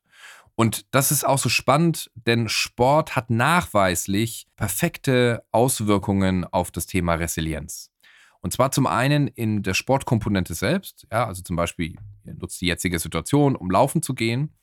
Und 0.55 0.87
das 0.95 1.11
ist 1.11 1.27
auch 1.27 1.39
so 1.39 1.49
spannend, 1.49 2.09
denn 2.15 2.49
Sport 2.49 3.17
hat 3.17 3.31
nachweislich 3.31 4.47
perfekte 4.55 5.43
Auswirkungen 5.51 6.45
auf 6.45 6.71
das 6.71 6.87
Thema 6.87 7.15
Resilienz. 7.15 7.91
Und 8.43 8.53
zwar 8.53 8.71
zum 8.71 8.87
einen 8.87 9.27
in 9.27 9.65
der 9.65 9.75
Sportkomponente 9.75 10.55
selbst, 10.55 11.05
ja, 11.11 11.27
also 11.27 11.43
zum 11.43 11.57
Beispiel, 11.57 11.97
nutzt 12.23 12.61
die 12.61 12.67
jetzige 12.67 13.01
Situation, 13.01 13.57
um 13.57 13.73
laufen 13.73 14.03
zu 14.03 14.15
gehen. 14.15 14.55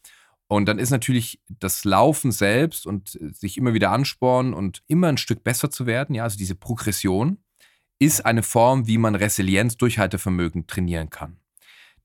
Und 0.48 0.68
dann 0.68 0.80
ist 0.80 0.90
natürlich 0.90 1.42
das 1.48 1.84
Laufen 1.86 2.32
selbst 2.32 2.86
und 2.86 3.16
äh, 3.16 3.34
sich 3.34 3.58
immer 3.58 3.74
wieder 3.74 3.92
anspornen 3.92 4.54
und 4.54 4.84
immer 4.88 5.08
ein 5.08 5.18
Stück 5.18 5.44
besser 5.44 5.72
zu 5.72 5.86
werden, 5.86 6.16
ja, 6.16 6.24
also 6.24 6.38
diese 6.38 6.56
Progression, 6.56 7.40
ist 8.00 8.26
eine 8.26 8.44
Form, 8.44 8.88
wie 8.88 8.98
man 8.98 9.16
Resilienz, 9.16 9.78
Durchhaltevermögen 9.78 10.68
trainieren 10.68 11.10
kann. 11.10 11.38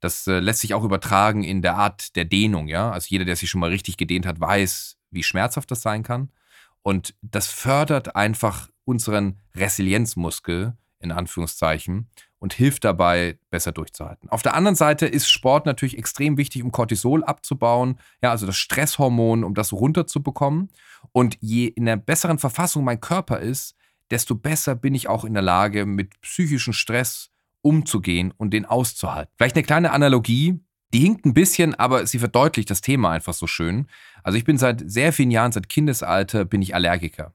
Das 0.00 0.26
äh, 0.28 0.38
lässt 0.38 0.60
sich 0.60 0.74
auch 0.74 0.84
übertragen 0.84 1.42
in 1.42 1.60
der 1.60 1.76
Art 1.76 2.14
der 2.14 2.24
Dehnung, 2.24 2.68
ja. 2.68 2.90
Also 2.90 3.08
jeder, 3.10 3.24
der 3.24 3.36
sich 3.36 3.50
schon 3.50 3.60
mal 3.60 3.70
richtig 3.70 3.96
gedehnt 3.96 4.26
hat, 4.26 4.40
weiß, 4.40 4.96
wie 5.10 5.22
schmerzhaft 5.22 5.70
das 5.70 5.82
sein 5.82 6.02
kann. 6.02 6.30
Und 6.82 7.14
das 7.22 7.48
fördert 7.48 8.14
einfach 8.14 8.68
unseren 8.84 9.40
Resilienzmuskel, 9.54 10.76
in 11.00 11.12
Anführungszeichen, 11.12 12.08
und 12.40 12.52
hilft 12.52 12.84
dabei, 12.84 13.38
besser 13.50 13.72
durchzuhalten. 13.72 14.28
Auf 14.28 14.42
der 14.42 14.54
anderen 14.54 14.76
Seite 14.76 15.06
ist 15.06 15.28
Sport 15.28 15.66
natürlich 15.66 15.98
extrem 15.98 16.36
wichtig, 16.36 16.62
um 16.62 16.70
Cortisol 16.70 17.24
abzubauen, 17.24 17.98
ja, 18.22 18.30
also 18.30 18.46
das 18.46 18.56
Stresshormon, 18.56 19.44
um 19.44 19.54
das 19.54 19.72
runterzubekommen. 19.72 20.68
Und 21.12 21.36
je 21.40 21.66
in 21.66 21.86
der 21.86 21.96
besseren 21.96 22.38
Verfassung 22.38 22.84
mein 22.84 23.00
Körper 23.00 23.40
ist, 23.40 23.74
desto 24.10 24.34
besser 24.34 24.74
bin 24.74 24.94
ich 24.94 25.08
auch 25.08 25.24
in 25.24 25.34
der 25.34 25.42
Lage, 25.42 25.84
mit 25.84 26.20
psychischem 26.20 26.72
Stress 26.72 27.30
umzugehen 27.60 28.32
und 28.36 28.50
den 28.54 28.64
auszuhalten. 28.64 29.32
Vielleicht 29.36 29.56
eine 29.56 29.64
kleine 29.64 29.90
Analogie, 29.92 30.60
die 30.94 31.00
hinkt 31.00 31.26
ein 31.26 31.34
bisschen, 31.34 31.74
aber 31.74 32.06
sie 32.06 32.18
verdeutlicht 32.18 32.70
das 32.70 32.80
Thema 32.80 33.10
einfach 33.10 33.34
so 33.34 33.46
schön. 33.46 33.88
Also 34.22 34.38
ich 34.38 34.44
bin 34.44 34.56
seit 34.56 34.82
sehr 34.90 35.12
vielen 35.12 35.30
Jahren, 35.30 35.52
seit 35.52 35.68
Kindesalter, 35.68 36.44
bin 36.44 36.62
ich 36.62 36.74
Allergiker. 36.74 37.34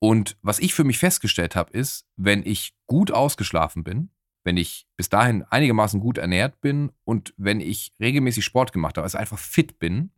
Und 0.00 0.36
was 0.42 0.58
ich 0.58 0.74
für 0.74 0.84
mich 0.84 0.98
festgestellt 0.98 1.56
habe, 1.56 1.72
ist, 1.72 2.06
wenn 2.16 2.44
ich 2.46 2.74
gut 2.86 3.10
ausgeschlafen 3.10 3.84
bin, 3.84 4.10
wenn 4.44 4.56
ich 4.56 4.86
bis 4.96 5.08
dahin 5.08 5.42
einigermaßen 5.42 6.00
gut 6.00 6.18
ernährt 6.18 6.60
bin 6.60 6.92
und 7.04 7.34
wenn 7.36 7.60
ich 7.60 7.92
regelmäßig 8.00 8.44
Sport 8.44 8.72
gemacht 8.72 8.96
habe, 8.96 9.04
also 9.04 9.18
einfach 9.18 9.38
fit 9.38 9.78
bin, 9.78 10.10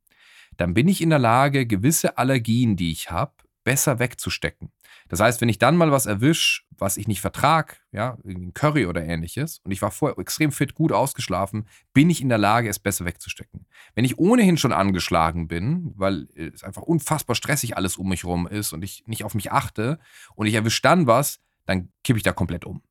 dann 0.57 0.75
bin 0.75 0.89
ich 0.89 1.01
in 1.01 1.11
der 1.11 1.19
Lage, 1.19 1.67
gewisse 1.67 2.19
Allergien, 2.19 2.77
die 2.77 2.93
ich 2.93 3.11
habe, 3.11 3.33
besser 3.65 3.99
wegzustecken. 3.99 4.73
Das 5.09 5.21
heißt, 5.21 5.41
wenn 5.41 5.49
ich 5.49 5.59
dann 5.59 5.77
mal 5.77 5.91
was 5.91 6.07
erwische, 6.07 6.63
was 6.79 6.97
ich 6.97 7.09
nicht 7.09 7.21
vertrag, 7.21 7.81
ja, 7.93 8.17
ein 8.25 8.55
Curry 8.55 8.87
oder 8.87 9.05
ähnliches, 9.05 9.61
und 9.65 9.73
ich 9.73 9.83
war 9.83 9.91
vorher 9.91 10.19
extrem 10.19 10.53
fit, 10.53 10.75
gut 10.75 10.93
ausgeschlafen, 10.93 11.67
bin 11.93 12.11
ich 12.11 12.21
in 12.21 12.29
der 12.29 12.39
Lage, 12.39 12.69
es 12.69 12.79
besser 12.79 13.05
wegzustecken. 13.05 13.67
Wenn 13.95 14.05
ich 14.05 14.19
ohnehin 14.19 14.57
schon 14.57 14.73
angeschlagen 14.73 15.49
bin, 15.49 15.93
weil 15.97 16.29
es 16.35 16.63
einfach 16.63 16.83
unfassbar 16.83 17.37
stressig 17.37 17.77
alles 17.77 17.97
um 17.97 18.09
mich 18.09 18.25
rum 18.25 18.47
ist 18.47 18.73
und 18.73 18.83
ich 18.83 19.05
nicht 19.07 19.25
auf 19.25 19.35
mich 19.35 19.53
achte 19.53 19.99
und 20.35 20.47
ich 20.47 20.55
erwische 20.55 20.83
dann 20.83 21.07
was, 21.07 21.41
dann 21.67 21.91
kippe 22.05 22.17
ich 22.17 22.23
da 22.23 22.33
komplett 22.33 22.65
um. 22.65 22.83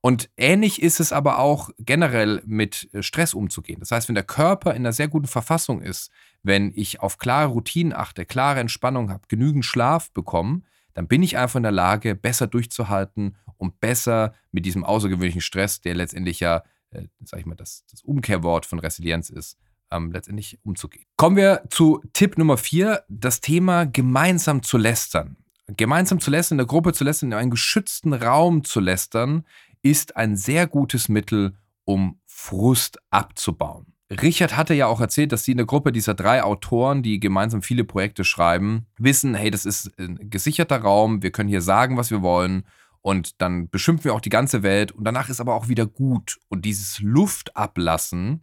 Und 0.00 0.30
ähnlich 0.36 0.82
ist 0.82 1.00
es 1.00 1.12
aber 1.12 1.38
auch 1.38 1.70
generell 1.78 2.42
mit 2.46 2.88
äh, 2.92 3.02
Stress 3.02 3.34
umzugehen. 3.34 3.80
Das 3.80 3.90
heißt, 3.90 4.08
wenn 4.08 4.14
der 4.14 4.24
Körper 4.24 4.72
in 4.72 4.78
einer 4.78 4.92
sehr 4.92 5.08
guten 5.08 5.26
Verfassung 5.26 5.82
ist, 5.82 6.10
wenn 6.42 6.72
ich 6.74 7.00
auf 7.00 7.18
klare 7.18 7.48
Routinen 7.48 7.92
achte, 7.92 8.24
klare 8.24 8.60
Entspannung 8.60 9.10
habe, 9.10 9.22
genügend 9.28 9.64
Schlaf 9.64 10.10
bekomme, 10.12 10.62
dann 10.94 11.08
bin 11.08 11.22
ich 11.22 11.36
einfach 11.36 11.56
in 11.56 11.64
der 11.64 11.72
Lage, 11.72 12.14
besser 12.14 12.46
durchzuhalten 12.46 13.36
und 13.56 13.80
besser 13.80 14.34
mit 14.52 14.64
diesem 14.64 14.84
außergewöhnlichen 14.84 15.40
Stress, 15.40 15.80
der 15.80 15.94
letztendlich 15.94 16.40
ja, 16.40 16.62
äh, 16.90 17.08
sag 17.24 17.40
ich 17.40 17.46
mal, 17.46 17.56
das, 17.56 17.84
das 17.90 18.02
Umkehrwort 18.02 18.66
von 18.66 18.78
Resilienz 18.78 19.30
ist, 19.30 19.58
ähm, 19.90 20.12
letztendlich 20.12 20.58
umzugehen. 20.64 21.06
Kommen 21.16 21.36
wir 21.36 21.62
zu 21.70 22.02
Tipp 22.12 22.38
Nummer 22.38 22.56
vier, 22.56 23.04
das 23.08 23.40
Thema 23.40 23.86
gemeinsam 23.86 24.62
zu 24.62 24.78
lästern. 24.78 25.36
Gemeinsam 25.66 26.20
zu 26.20 26.30
lästern, 26.30 26.56
in 26.56 26.58
der 26.58 26.66
Gruppe 26.66 26.92
zu 26.92 27.04
lästern, 27.04 27.32
in 27.32 27.38
einem 27.38 27.50
geschützten 27.50 28.12
Raum 28.12 28.64
zu 28.64 28.80
lästern, 28.80 29.44
ist 29.84 30.16
ein 30.16 30.36
sehr 30.36 30.66
gutes 30.66 31.08
Mittel, 31.08 31.54
um 31.84 32.18
Frust 32.26 32.98
abzubauen. 33.10 33.94
Richard 34.10 34.56
hatte 34.56 34.74
ja 34.74 34.86
auch 34.86 35.00
erzählt, 35.00 35.32
dass 35.32 35.44
sie 35.44 35.52
in 35.52 35.58
der 35.58 35.66
Gruppe 35.66 35.92
dieser 35.92 36.14
drei 36.14 36.42
Autoren, 36.42 37.02
die 37.02 37.20
gemeinsam 37.20 37.62
viele 37.62 37.84
Projekte 37.84 38.24
schreiben, 38.24 38.86
wissen, 38.98 39.34
hey, 39.34 39.50
das 39.50 39.64
ist 39.64 39.92
ein 39.98 40.30
gesicherter 40.30 40.78
Raum, 40.78 41.22
wir 41.22 41.30
können 41.30 41.48
hier 41.48 41.62
sagen, 41.62 41.96
was 41.96 42.10
wir 42.10 42.22
wollen 42.22 42.64
und 43.02 43.40
dann 43.42 43.68
beschimpfen 43.68 44.06
wir 44.06 44.14
auch 44.14 44.20
die 44.20 44.30
ganze 44.30 44.62
Welt 44.62 44.92
und 44.92 45.04
danach 45.04 45.28
ist 45.28 45.40
aber 45.40 45.54
auch 45.54 45.68
wieder 45.68 45.86
gut. 45.86 46.38
Und 46.48 46.64
dieses 46.64 47.00
Luftablassen 47.00 48.42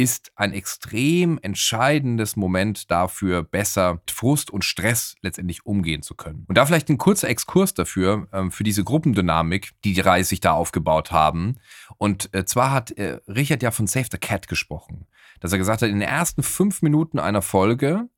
ist 0.00 0.32
ein 0.34 0.54
extrem 0.54 1.38
entscheidendes 1.42 2.34
Moment 2.34 2.90
dafür, 2.90 3.42
besser 3.42 3.96
mit 3.96 4.10
Frust 4.10 4.50
und 4.50 4.64
Stress 4.64 5.14
letztendlich 5.20 5.66
umgehen 5.66 6.00
zu 6.00 6.14
können. 6.14 6.46
Und 6.48 6.56
da 6.56 6.64
vielleicht 6.64 6.88
ein 6.88 6.96
kurzer 6.96 7.28
Exkurs 7.28 7.74
dafür, 7.74 8.26
ähm, 8.32 8.50
für 8.50 8.64
diese 8.64 8.82
Gruppendynamik, 8.82 9.72
die 9.84 9.92
die 9.92 10.00
Reihe 10.00 10.24
sich 10.24 10.40
da 10.40 10.52
aufgebaut 10.52 11.12
haben. 11.12 11.56
Und 11.98 12.32
äh, 12.32 12.46
zwar 12.46 12.70
hat 12.70 12.92
äh, 12.92 13.20
Richard 13.28 13.62
ja 13.62 13.72
von 13.72 13.86
Save 13.86 14.06
the 14.10 14.16
Cat 14.16 14.48
gesprochen, 14.48 15.06
dass 15.40 15.52
er 15.52 15.58
gesagt 15.58 15.82
hat, 15.82 15.90
in 15.90 16.00
den 16.00 16.08
ersten 16.08 16.42
fünf 16.42 16.80
Minuten 16.80 17.18
einer 17.18 17.42
Folge 17.42 18.08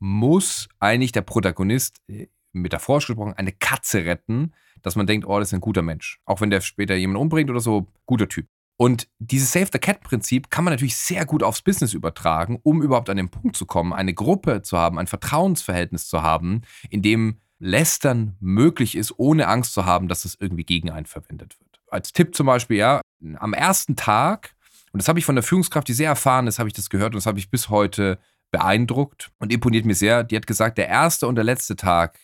muss 0.00 0.68
eigentlich 0.80 1.12
der 1.12 1.22
Protagonist, 1.22 2.02
äh, 2.08 2.26
metaphorisch 2.52 3.06
gesprochen, 3.06 3.32
eine 3.32 3.52
Katze 3.52 4.04
retten, 4.04 4.52
dass 4.82 4.96
man 4.96 5.06
denkt, 5.06 5.26
oh, 5.26 5.38
das 5.38 5.48
ist 5.48 5.54
ein 5.54 5.62
guter 5.62 5.80
Mensch. 5.80 6.20
Auch 6.26 6.42
wenn 6.42 6.50
der 6.50 6.60
später 6.60 6.94
jemanden 6.94 7.22
umbringt 7.22 7.48
oder 7.48 7.60
so, 7.60 7.90
guter 8.04 8.28
Typ. 8.28 8.48
Und 8.82 9.06
dieses 9.20 9.52
Save 9.52 9.68
the 9.72 9.78
Cat-Prinzip 9.78 10.50
kann 10.50 10.64
man 10.64 10.72
natürlich 10.72 10.96
sehr 10.96 11.24
gut 11.24 11.44
aufs 11.44 11.62
Business 11.62 11.94
übertragen, 11.94 12.58
um 12.64 12.82
überhaupt 12.82 13.10
an 13.10 13.16
den 13.16 13.28
Punkt 13.28 13.54
zu 13.54 13.64
kommen, 13.64 13.92
eine 13.92 14.12
Gruppe 14.12 14.62
zu 14.62 14.76
haben, 14.76 14.98
ein 14.98 15.06
Vertrauensverhältnis 15.06 16.08
zu 16.08 16.22
haben, 16.22 16.62
in 16.90 17.00
dem 17.00 17.38
Lästern 17.60 18.36
möglich 18.40 18.96
ist, 18.96 19.16
ohne 19.20 19.46
Angst 19.46 19.72
zu 19.72 19.86
haben, 19.86 20.08
dass 20.08 20.24
es 20.24 20.36
irgendwie 20.40 20.64
gegen 20.64 20.90
einen 20.90 21.06
verwendet 21.06 21.60
wird. 21.60 21.80
Als 21.92 22.12
Tipp 22.12 22.34
zum 22.34 22.48
Beispiel, 22.48 22.78
ja, 22.78 23.00
am 23.36 23.52
ersten 23.52 23.94
Tag, 23.94 24.56
und 24.90 25.00
das 25.00 25.06
habe 25.06 25.20
ich 25.20 25.24
von 25.24 25.36
der 25.36 25.44
Führungskraft, 25.44 25.86
die 25.86 25.92
sehr 25.92 26.08
erfahren 26.08 26.48
ist, 26.48 26.58
habe 26.58 26.68
ich 26.68 26.74
das 26.74 26.90
gehört 26.90 27.14
und 27.14 27.18
das 27.18 27.26
habe 27.26 27.38
ich 27.38 27.52
bis 27.52 27.68
heute 27.68 28.18
beeindruckt 28.50 29.30
und 29.38 29.52
imponiert 29.52 29.84
mir 29.84 29.94
sehr. 29.94 30.24
Die 30.24 30.34
hat 30.34 30.48
gesagt, 30.48 30.76
der 30.76 30.88
erste 30.88 31.28
und 31.28 31.36
der 31.36 31.44
letzte 31.44 31.76
Tag 31.76 32.18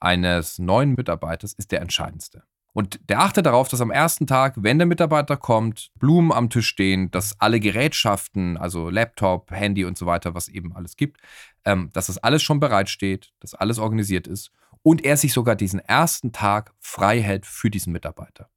eines 0.00 0.58
neuen 0.58 0.94
Mitarbeiters 0.94 1.52
ist 1.52 1.70
der 1.70 1.82
entscheidendste. 1.82 2.44
Und 2.74 3.00
der 3.10 3.20
achtet 3.20 3.44
darauf, 3.44 3.68
dass 3.68 3.82
am 3.82 3.90
ersten 3.90 4.26
Tag, 4.26 4.54
wenn 4.56 4.78
der 4.78 4.86
Mitarbeiter 4.86 5.36
kommt, 5.36 5.90
Blumen 5.98 6.32
am 6.32 6.48
Tisch 6.48 6.68
stehen, 6.68 7.10
dass 7.10 7.38
alle 7.38 7.60
Gerätschaften, 7.60 8.56
also 8.56 8.88
Laptop, 8.88 9.50
Handy 9.50 9.84
und 9.84 9.98
so 9.98 10.06
weiter, 10.06 10.34
was 10.34 10.48
eben 10.48 10.74
alles 10.74 10.96
gibt, 10.96 11.20
ähm, 11.64 11.90
dass 11.92 12.06
das 12.06 12.18
alles 12.18 12.42
schon 12.42 12.60
bereitsteht, 12.60 13.32
dass 13.40 13.54
alles 13.54 13.78
organisiert 13.78 14.26
ist 14.26 14.52
und 14.82 15.04
er 15.04 15.16
sich 15.16 15.32
sogar 15.32 15.54
diesen 15.54 15.80
ersten 15.80 16.32
Tag 16.32 16.74
frei 16.80 17.20
hält 17.20 17.44
für 17.44 17.70
diesen 17.70 17.92
Mitarbeiter, 17.92 18.48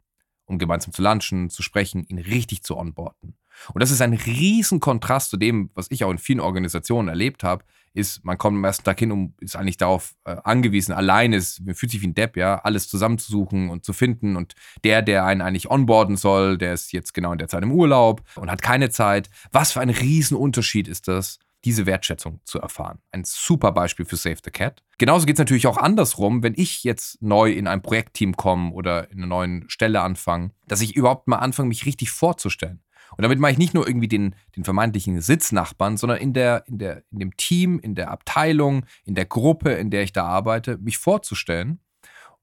um 0.45 0.59
gemeinsam 0.59 0.93
zu 0.93 1.01
lunchen, 1.01 1.49
zu 1.49 1.61
sprechen, 1.61 2.05
ihn 2.07 2.19
richtig 2.19 2.63
zu 2.63 2.77
onboarden. 2.77 3.35
Und 3.73 3.81
das 3.81 3.91
ist 3.91 4.01
ein 4.01 4.13
riesen 4.13 4.79
Kontrast 4.79 5.29
zu 5.29 5.37
dem, 5.37 5.69
was 5.73 5.87
ich 5.89 6.03
auch 6.03 6.11
in 6.11 6.17
vielen 6.17 6.39
Organisationen 6.39 7.09
erlebt 7.09 7.43
habe, 7.43 7.63
ist, 7.95 8.23
man 8.25 8.37
kommt 8.37 8.57
am 8.57 8.63
ersten 8.63 8.83
Tag 8.83 8.99
hin 8.99 9.11
und 9.11 9.33
ist 9.39 9.55
eigentlich 9.55 9.77
darauf 9.77 10.15
äh, 10.25 10.35
angewiesen, 10.43 10.93
alleine 10.93 11.37
ist, 11.37 11.61
man 11.65 11.75
fühlt 11.75 11.91
sich 11.91 12.01
wie 12.01 12.07
ein 12.07 12.13
Depp, 12.13 12.35
ja, 12.35 12.59
alles 12.59 12.89
zusammenzusuchen 12.89 13.69
und 13.69 13.85
zu 13.85 13.93
finden. 13.93 14.35
Und 14.35 14.53
der, 14.83 15.01
der 15.01 15.25
einen 15.25 15.41
eigentlich 15.41 15.69
onboarden 15.69 16.17
soll, 16.17 16.57
der 16.57 16.73
ist 16.73 16.91
jetzt 16.91 17.13
genau 17.13 17.31
in 17.31 17.37
der 17.37 17.47
Zeit 17.47 17.63
im 17.63 17.71
Urlaub 17.71 18.21
und 18.35 18.51
hat 18.51 18.61
keine 18.61 18.89
Zeit. 18.89 19.29
Was 19.51 19.71
für 19.71 19.81
ein 19.81 19.89
Riesenunterschied 19.89 20.87
ist 20.87 21.07
das, 21.07 21.39
diese 21.65 21.87
Wertschätzung 21.87 22.41
zu 22.43 22.59
erfahren. 22.59 22.99
Ein 23.11 23.23
super 23.25 23.71
Beispiel 23.71 24.05
für 24.05 24.17
Save 24.17 24.37
the 24.43 24.51
Cat. 24.51 24.83
Genauso 24.99 25.25
geht 25.25 25.35
es 25.35 25.39
natürlich 25.39 25.65
auch 25.65 25.77
andersrum, 25.77 26.43
wenn 26.43 26.53
ich 26.55 26.83
jetzt 26.83 27.21
neu 27.21 27.51
in 27.51 27.67
ein 27.67 27.81
Projektteam 27.81 28.37
komme 28.37 28.71
oder 28.71 29.09
in 29.09 29.17
einer 29.17 29.27
neuen 29.27 29.69
Stelle 29.69 30.01
anfange, 30.01 30.51
dass 30.67 30.81
ich 30.81 30.95
überhaupt 30.95 31.27
mal 31.27 31.37
anfange, 31.37 31.69
mich 31.69 31.85
richtig 31.87 32.11
vorzustellen. 32.11 32.81
Und 33.17 33.23
damit 33.23 33.39
mache 33.39 33.53
ich 33.53 33.57
nicht 33.57 33.73
nur 33.73 33.87
irgendwie 33.87 34.07
den, 34.07 34.35
den 34.55 34.63
vermeintlichen 34.63 35.21
Sitznachbarn, 35.21 35.97
sondern 35.97 36.19
in, 36.19 36.33
der, 36.33 36.63
in, 36.67 36.77
der, 36.79 37.03
in 37.11 37.19
dem 37.19 37.37
Team, 37.37 37.79
in 37.79 37.95
der 37.95 38.11
Abteilung, 38.11 38.85
in 39.05 39.15
der 39.15 39.25
Gruppe, 39.25 39.71
in 39.71 39.89
der 39.89 40.03
ich 40.03 40.13
da 40.13 40.25
arbeite, 40.25 40.77
mich 40.77 40.97
vorzustellen 40.97 41.79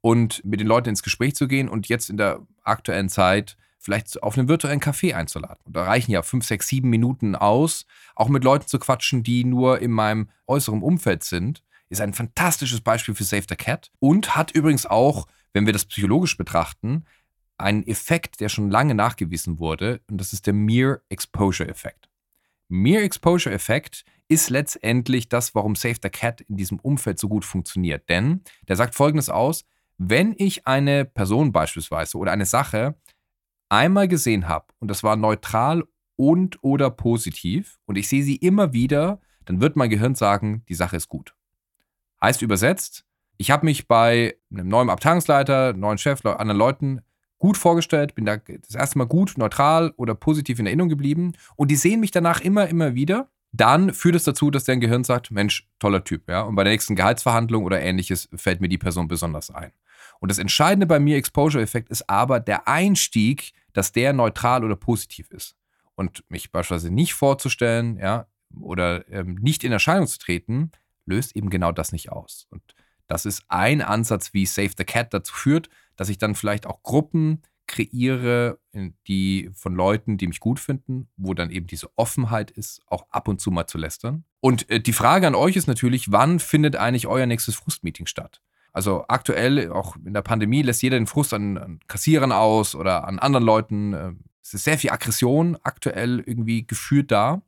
und 0.01 0.45
mit 0.45 0.61
den 0.61 0.67
Leuten 0.67 0.91
ins 0.91 1.03
Gespräch 1.03 1.35
zu 1.35 1.49
gehen 1.49 1.69
und 1.69 1.89
jetzt 1.89 2.11
in 2.11 2.17
der 2.17 2.41
aktuellen 2.63 3.09
Zeit 3.09 3.57
vielleicht 3.79 4.23
auf 4.23 4.39
einen 4.39 4.49
virtuellen 4.49 4.81
Café 4.81 5.15
einzuladen. 5.15 5.59
Und 5.65 5.75
da 5.75 5.85
reichen 5.85 6.13
ja 6.13 6.23
fünf, 6.23 6.47
sechs, 6.47 6.69
sieben 6.69 6.89
Minuten 6.89 7.35
aus, 7.35 7.85
auch 8.15 8.29
mit 8.29 8.45
Leuten 8.45 8.69
zu 8.69 8.79
quatschen, 8.79 9.23
die 9.23 9.45
nur 9.45 9.81
in 9.81 9.91
meinem 9.91 10.29
äußeren 10.47 10.83
Umfeld 10.83 11.25
sind. 11.25 11.63
Ist 11.89 12.01
ein 12.01 12.15
fantastisches 12.15 12.81
Beispiel 12.81 13.15
für 13.15 13.25
Save 13.25 13.45
the 13.49 13.57
Cat 13.57 13.91
und 13.99 14.37
hat 14.37 14.53
übrigens 14.53 14.87
auch, 14.87 15.27
wenn 15.53 15.67
wir 15.67 15.73
das 15.73 15.85
psychologisch 15.85 16.37
betrachten, 16.37 17.05
einen 17.63 17.87
Effekt, 17.87 18.41
der 18.41 18.49
schon 18.49 18.71
lange 18.71 18.95
nachgewiesen 18.95 19.59
wurde, 19.59 20.01
und 20.11 20.21
das 20.21 20.33
ist 20.33 20.47
der 20.47 20.55
Mere 20.55 21.03
Exposure 21.09 21.69
Effekt. 21.69 22.09
Mere 22.69 23.03
Exposure 23.03 23.55
Effekt 23.55 24.05
ist 24.29 24.49
letztendlich 24.51 25.29
das, 25.29 25.55
warum 25.55 25.75
Save 25.75 25.97
the 26.03 26.09
Cat 26.09 26.41
in 26.43 26.57
diesem 26.57 26.79
Umfeld 26.79 27.19
so 27.19 27.29
gut 27.29 27.45
funktioniert. 27.45 28.09
Denn 28.09 28.43
der 28.69 28.77
sagt 28.77 28.95
folgendes 28.95 29.29
aus: 29.29 29.65
Wenn 29.99 30.35
ich 30.39 30.67
eine 30.67 31.05
Person 31.05 31.53
beispielsweise 31.53 32.17
oder 32.17 32.33
eine 32.33 32.47
Sache 32.47 32.95
einmal 33.69 34.09
gesehen 34.09 34.49
habe 34.49 34.67
und 34.79 34.89
das 34.89 35.03
war 35.03 35.17
neutral 35.17 35.85
und 36.17 36.63
oder 36.63 36.91
positiv 36.91 37.79
und 37.87 37.97
ich 37.97 38.09
sehe 38.09 38.23
sie 38.23 38.37
immer 38.37 38.73
wieder, 38.73 39.21
dann 39.45 39.61
wird 39.61 39.77
mein 39.77 39.91
Gehirn 39.91 40.15
sagen, 40.15 40.65
die 40.69 40.75
Sache 40.75 40.97
ist 40.97 41.09
gut. 41.09 41.35
Heißt 42.23 42.43
übersetzt, 42.43 43.05
ich 43.37 43.51
habe 43.51 43.67
mich 43.67 43.89
bei 43.89 44.37
einem 44.51 44.69
neuen 44.69 44.91
Abteilungsleiter, 44.91 45.73
neuen 45.73 45.99
Chef, 45.99 46.25
anderen 46.25 46.59
Leuten 46.59 47.01
gut 47.43 47.59
vorgestellt, 47.59 48.15
bin 48.15 48.25
da 48.25 48.37
das 48.37 48.77
erste 48.77 48.99
Mal 48.99 49.09
gut, 49.09 49.35
neutral 49.37 49.93
oder 49.97 50.15
positiv 50.15 50.61
in 50.61 50.67
Erinnerung 50.67 50.91
geblieben 50.91 51.33
und 51.57 51.73
die 51.73 51.77
sehen 51.77 51.99
mich 51.99 52.13
danach 52.13 52.41
immer, 52.41 52.69
immer 52.69 52.95
wieder, 52.95 53.33
dann 53.51 53.93
führt 53.93 54.15
es 54.15 54.23
dazu, 54.23 54.53
dass 54.53 54.63
dein 54.63 54.79
Gehirn 54.79 55.03
sagt, 55.03 55.33
Mensch, 55.33 55.69
toller 55.81 56.05
Typ, 56.05 56.31
ja. 56.31 56.43
Und 56.43 56.55
bei 56.55 56.63
der 56.63 56.73
nächsten 56.73 56.95
Gehaltsverhandlung 56.95 57.65
oder 57.65 57.83
ähnliches 57.83 58.29
fällt 58.37 58.61
mir 58.61 58.69
die 58.69 58.79
Person 58.79 59.09
besonders 59.09 59.51
ein. 59.51 59.73
Und 60.21 60.31
das 60.31 60.39
Entscheidende 60.39 60.87
bei 60.87 61.01
mir 61.01 61.17
Exposure-Effekt 61.17 61.91
ist 61.91 62.09
aber 62.09 62.39
der 62.39 62.69
Einstieg, 62.69 63.53
dass 63.73 63.91
der 63.91 64.13
neutral 64.13 64.65
oder 64.65 64.77
positiv 64.77 65.29
ist. 65.33 65.57
Und 65.97 66.23
mich 66.29 66.53
beispielsweise 66.53 66.95
nicht 66.95 67.15
vorzustellen, 67.15 67.99
ja, 67.99 68.29
oder 68.61 69.09
ähm, 69.11 69.35
nicht 69.35 69.65
in 69.65 69.73
Erscheinung 69.73 70.07
zu 70.07 70.21
treten, 70.21 70.71
löst 71.07 71.35
eben 71.35 71.51
genau 71.51 71.73
das 71.73 71.91
nicht 71.91 72.13
aus. 72.13 72.47
Und 72.51 72.63
das 73.09 73.27
ist 73.27 73.43
ein 73.49 73.83
Ansatz, 73.83 74.33
wie 74.33 74.47
Save 74.47 74.71
the 74.79 74.85
Cat 74.85 75.13
dazu 75.13 75.35
führt, 75.35 75.69
dass 75.97 76.09
ich 76.09 76.19
dann 76.19 76.35
vielleicht 76.35 76.67
auch 76.67 76.83
Gruppen 76.83 77.43
kreiere, 77.67 78.59
die 79.07 79.51
von 79.55 79.75
Leuten, 79.75 80.19
die 80.19 80.27
mich 80.27 80.41
gut 80.41 80.61
finden, 80.61 81.09
wo 81.17 81.33
dann 81.33 81.51
eben 81.51 81.67
diese 81.67 81.89
Offenheit 81.97 82.51
ist, 82.51 82.83
auch 82.87 83.07
ab 83.11 83.29
und 83.29 83.41
zu 83.41 83.51
mal 83.51 83.67
zu 83.67 83.79
lästern. 83.79 84.25
Und 84.41 84.69
äh, 84.71 84.81
die 84.81 84.93
Frage 84.93 85.27
an 85.27 85.35
euch 85.35 85.57
ist 85.57 85.69
natürlich, 85.69 86.13
wann 86.13 86.39
findet 86.39 86.77
eigentlich 86.77 87.07
euer 87.07 87.27
nächstes 87.27 87.55
Frustmeeting 87.55 88.07
statt? 88.07 88.43
Also 88.73 89.05
aktuell, 89.09 89.71
auch 89.71 89.97
in 89.97 90.15
der 90.15 90.23
Pandemie, 90.23 90.63
lässt 90.63 90.83
jeder 90.83 90.99
den 90.99 91.07
Frust 91.07 91.35
an, 91.35 91.59
an 91.59 91.81
Kassierern 91.87 92.33
aus 92.33 92.75
oder 92.75 93.07
an 93.07 93.19
anderen 93.19 93.45
Leuten. 93.45 93.93
Äh, 93.93 94.13
es 94.43 94.55
ist 94.55 94.65
sehr 94.65 94.79
viel 94.79 94.91
Aggression 94.91 95.57
aktuell 95.63 96.21
irgendwie 96.21 96.67
geführt 96.67 97.11
da. 97.11 97.43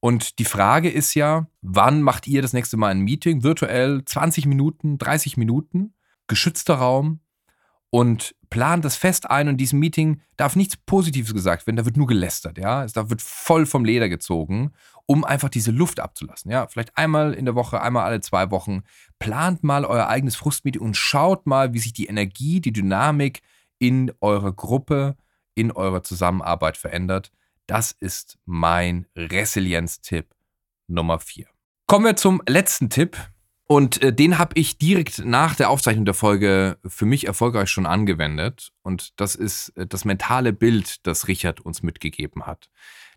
Und 0.00 0.38
die 0.38 0.44
Frage 0.44 0.88
ist 0.90 1.14
ja, 1.14 1.48
wann 1.60 2.02
macht 2.02 2.26
ihr 2.28 2.40
das 2.40 2.52
nächste 2.52 2.76
Mal 2.76 2.88
ein 2.88 3.00
Meeting? 3.00 3.42
Virtuell 3.42 4.04
20 4.04 4.46
Minuten, 4.46 4.96
30 4.98 5.36
Minuten, 5.36 5.94
geschützter 6.28 6.76
Raum, 6.76 7.20
und 7.90 8.34
plant 8.50 8.84
das 8.84 8.96
fest 8.96 9.30
ein 9.30 9.48
und 9.48 9.54
in 9.54 9.58
diesem 9.58 9.78
Meeting 9.78 10.20
darf 10.36 10.56
nichts 10.56 10.76
Positives 10.76 11.34
gesagt 11.34 11.66
werden, 11.66 11.76
da 11.76 11.84
wird 11.84 11.96
nur 11.96 12.06
gelästert, 12.06 12.58
ja. 12.58 12.86
Da 12.86 13.10
wird 13.10 13.22
voll 13.22 13.66
vom 13.66 13.84
Leder 13.84 14.08
gezogen, 14.08 14.72
um 15.06 15.24
einfach 15.24 15.48
diese 15.48 15.70
Luft 15.70 16.00
abzulassen, 16.00 16.50
ja. 16.50 16.66
Vielleicht 16.66 16.96
einmal 16.96 17.34
in 17.34 17.44
der 17.44 17.54
Woche, 17.54 17.80
einmal 17.80 18.04
alle 18.04 18.20
zwei 18.20 18.50
Wochen. 18.50 18.82
Plant 19.18 19.64
mal 19.64 19.84
euer 19.84 20.08
eigenes 20.08 20.36
Frustmeeting 20.36 20.82
und 20.82 20.96
schaut 20.96 21.46
mal, 21.46 21.72
wie 21.72 21.78
sich 21.78 21.92
die 21.92 22.06
Energie, 22.06 22.60
die 22.60 22.72
Dynamik 22.72 23.40
in 23.78 24.12
eurer 24.20 24.52
Gruppe, 24.52 25.16
in 25.54 25.72
eurer 25.72 26.02
Zusammenarbeit 26.02 26.76
verändert. 26.76 27.32
Das 27.66 27.92
ist 27.92 28.38
mein 28.44 29.06
Resilienz-Tipp 29.16 30.34
Nummer 30.88 31.18
vier. 31.20 31.46
Kommen 31.86 32.06
wir 32.06 32.16
zum 32.16 32.42
letzten 32.46 32.90
Tipp. 32.90 33.16
Und 33.70 34.00
äh, 34.02 34.14
den 34.14 34.38
habe 34.38 34.58
ich 34.58 34.78
direkt 34.78 35.26
nach 35.26 35.54
der 35.54 35.68
Aufzeichnung 35.68 36.06
der 36.06 36.14
Folge 36.14 36.78
für 36.86 37.04
mich 37.04 37.26
erfolgreich 37.26 37.68
schon 37.68 37.84
angewendet. 37.84 38.72
Und 38.82 39.20
das 39.20 39.34
ist 39.34 39.68
äh, 39.76 39.86
das 39.86 40.06
mentale 40.06 40.54
Bild, 40.54 41.06
das 41.06 41.28
Richard 41.28 41.60
uns 41.60 41.82
mitgegeben 41.82 42.46
hat. 42.46 42.70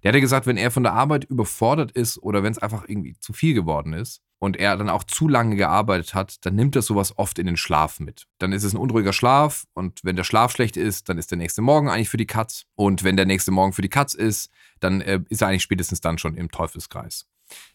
Der 0.04 0.10
hatte 0.10 0.20
gesagt, 0.20 0.48
wenn 0.48 0.58
er 0.58 0.70
von 0.70 0.84
der 0.84 0.92
Arbeit 0.92 1.24
überfordert 1.24 1.92
ist 1.92 2.18
oder 2.18 2.44
wenn 2.44 2.52
es 2.52 2.58
einfach 2.58 2.84
irgendwie 2.86 3.16
zu 3.18 3.32
viel 3.32 3.54
geworden 3.54 3.94
ist 3.94 4.22
und 4.40 4.58
er 4.58 4.76
dann 4.76 4.90
auch 4.90 5.06
zu 5.06 5.30
lange 5.30 5.56
gearbeitet 5.56 6.16
hat, 6.16 6.46
dann 6.46 6.56
nimmt 6.56 6.76
er 6.76 6.82
sowas 6.82 7.18
oft 7.18 7.40
in 7.40 7.46
den 7.46 7.56
Schlaf 7.56 8.02
mit. 8.02 8.28
Dann 8.38 8.52
ist 8.52 8.66
es 8.66 8.74
ein 8.74 8.78
unruhiger 8.78 9.14
Schlaf 9.14 9.64
und 9.74 10.04
wenn 10.04 10.18
der 10.18 10.26
Schlaf 10.26 10.52
schlecht 10.52 10.76
ist, 10.76 11.08
dann 11.08 11.18
ist 11.18 11.32
der 11.32 11.38
nächste 11.38 11.62
Morgen 11.62 11.88
eigentlich 11.88 12.10
für 12.10 12.18
die 12.18 12.28
Katz. 12.28 12.66
Und 12.76 13.06
wenn 13.06 13.16
der 13.16 13.26
nächste 13.26 13.52
Morgen 13.52 13.72
für 13.72 13.84
die 13.84 13.90
Katz 13.90 14.16
ist, 14.16 14.50
dann 14.82 15.00
äh, 15.00 15.22
ist 15.30 15.44
er 15.44 15.48
eigentlich 15.48 15.64
spätestens 15.64 16.02
dann 16.02 16.18
schon 16.18 16.36
im 16.36 16.52
Teufelskreis. 16.52 17.28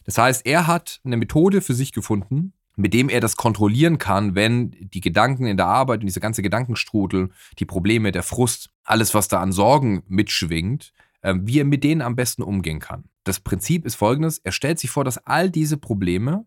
Das 0.03 0.17
heißt, 0.17 0.45
er 0.45 0.67
hat 0.67 1.01
eine 1.03 1.17
Methode 1.17 1.61
für 1.61 1.73
sich 1.73 1.91
gefunden, 1.91 2.53
mit 2.77 2.93
dem 2.93 3.09
er 3.09 3.19
das 3.19 3.35
kontrollieren 3.35 3.97
kann, 3.97 4.35
wenn 4.35 4.71
die 4.79 5.01
Gedanken 5.01 5.47
in 5.47 5.57
der 5.57 5.65
Arbeit 5.65 6.01
und 6.01 6.05
diese 6.05 6.19
ganze 6.19 6.43
Gedankenstrudel, 6.43 7.31
die 7.59 7.65
Probleme, 7.65 8.11
der 8.11 8.23
Frust, 8.23 8.69
alles, 8.83 9.13
was 9.13 9.27
da 9.27 9.41
an 9.41 9.51
Sorgen 9.51 10.03
mitschwingt, 10.07 10.93
äh, 11.21 11.33
wie 11.41 11.59
er 11.59 11.65
mit 11.65 11.83
denen 11.83 12.01
am 12.01 12.15
besten 12.15 12.43
umgehen 12.43 12.79
kann. 12.79 13.05
Das 13.23 13.39
Prinzip 13.39 13.85
ist 13.85 13.95
folgendes: 13.95 14.37
Er 14.37 14.51
stellt 14.51 14.79
sich 14.79 14.91
vor, 14.91 15.03
dass 15.03 15.17
all 15.17 15.49
diese 15.49 15.77
Probleme 15.77 16.45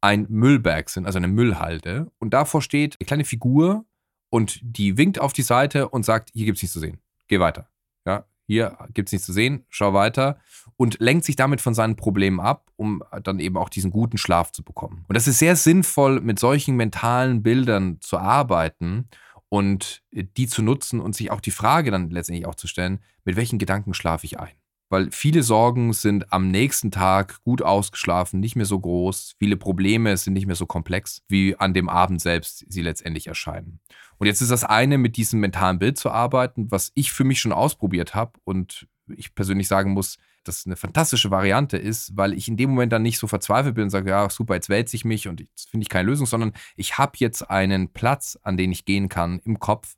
ein 0.00 0.26
Müllberg 0.30 0.88
sind, 0.88 1.04
also 1.04 1.18
eine 1.18 1.28
Müllhalde, 1.28 2.10
und 2.18 2.32
davor 2.32 2.62
steht 2.62 2.96
eine 2.98 3.06
kleine 3.06 3.24
Figur 3.24 3.84
und 4.30 4.60
die 4.62 4.96
winkt 4.96 5.20
auf 5.20 5.34
die 5.34 5.42
Seite 5.42 5.90
und 5.90 6.04
sagt: 6.04 6.30
Hier 6.32 6.46
gibt 6.46 6.56
es 6.56 6.62
nichts 6.62 6.72
zu 6.72 6.80
sehen. 6.80 6.98
Geh 7.28 7.40
weiter. 7.40 7.68
Ja, 8.06 8.24
hier 8.46 8.78
gibt 8.94 9.10
es 9.10 9.12
nichts 9.12 9.26
zu 9.26 9.34
sehen, 9.34 9.66
schau 9.68 9.92
weiter 9.92 10.40
und 10.78 10.96
lenkt 11.00 11.24
sich 11.24 11.36
damit 11.36 11.60
von 11.60 11.74
seinen 11.74 11.96
Problemen 11.96 12.40
ab, 12.40 12.70
um 12.76 13.02
dann 13.24 13.40
eben 13.40 13.56
auch 13.56 13.68
diesen 13.68 13.90
guten 13.90 14.16
Schlaf 14.16 14.52
zu 14.52 14.62
bekommen. 14.62 15.04
Und 15.08 15.16
das 15.16 15.26
ist 15.26 15.40
sehr 15.40 15.56
sinnvoll, 15.56 16.20
mit 16.20 16.38
solchen 16.38 16.76
mentalen 16.76 17.42
Bildern 17.42 18.00
zu 18.00 18.16
arbeiten 18.16 19.08
und 19.48 20.02
die 20.12 20.46
zu 20.46 20.62
nutzen 20.62 21.00
und 21.00 21.16
sich 21.16 21.32
auch 21.32 21.40
die 21.40 21.50
Frage 21.50 21.90
dann 21.90 22.10
letztendlich 22.10 22.46
auch 22.46 22.54
zu 22.54 22.68
stellen, 22.68 23.00
mit 23.24 23.34
welchen 23.34 23.58
Gedanken 23.58 23.92
schlafe 23.92 24.24
ich 24.24 24.38
ein? 24.38 24.52
Weil 24.88 25.10
viele 25.10 25.42
Sorgen 25.42 25.92
sind 25.92 26.32
am 26.32 26.48
nächsten 26.48 26.92
Tag 26.92 27.42
gut 27.42 27.60
ausgeschlafen, 27.60 28.38
nicht 28.38 28.54
mehr 28.54 28.64
so 28.64 28.78
groß. 28.78 29.34
Viele 29.38 29.56
Probleme 29.56 30.16
sind 30.16 30.32
nicht 30.32 30.46
mehr 30.46 30.56
so 30.56 30.64
komplex, 30.64 31.22
wie 31.28 31.56
an 31.56 31.74
dem 31.74 31.88
Abend 31.88 32.22
selbst 32.22 32.64
sie 32.68 32.82
letztendlich 32.82 33.26
erscheinen. 33.26 33.80
Und 34.18 34.28
jetzt 34.28 34.40
ist 34.40 34.50
das 34.52 34.64
eine, 34.64 34.96
mit 34.96 35.16
diesem 35.16 35.40
mentalen 35.40 35.80
Bild 35.80 35.98
zu 35.98 36.10
arbeiten, 36.10 36.70
was 36.70 36.92
ich 36.94 37.10
für 37.12 37.24
mich 37.24 37.40
schon 37.40 37.52
ausprobiert 37.52 38.14
habe 38.14 38.38
und 38.44 38.86
ich 39.14 39.34
persönlich 39.34 39.68
sagen 39.68 39.90
muss, 39.90 40.18
dass 40.44 40.66
eine 40.66 40.76
fantastische 40.76 41.30
Variante 41.30 41.76
ist, 41.76 42.16
weil 42.16 42.32
ich 42.32 42.48
in 42.48 42.56
dem 42.56 42.70
Moment 42.70 42.92
dann 42.92 43.02
nicht 43.02 43.18
so 43.18 43.26
verzweifelt 43.26 43.74
bin 43.74 43.84
und 43.84 43.90
sage, 43.90 44.10
ja, 44.10 44.28
super, 44.30 44.54
jetzt 44.54 44.68
wälze 44.68 44.96
ich 44.96 45.04
mich 45.04 45.28
und 45.28 45.40
jetzt 45.40 45.70
finde 45.70 45.82
ich 45.82 45.88
keine 45.88 46.08
Lösung, 46.08 46.26
sondern 46.26 46.52
ich 46.76 46.98
habe 46.98 47.12
jetzt 47.16 47.50
einen 47.50 47.92
Platz, 47.92 48.38
an 48.42 48.56
den 48.56 48.72
ich 48.72 48.84
gehen 48.84 49.08
kann 49.08 49.40
im 49.40 49.58
Kopf, 49.58 49.96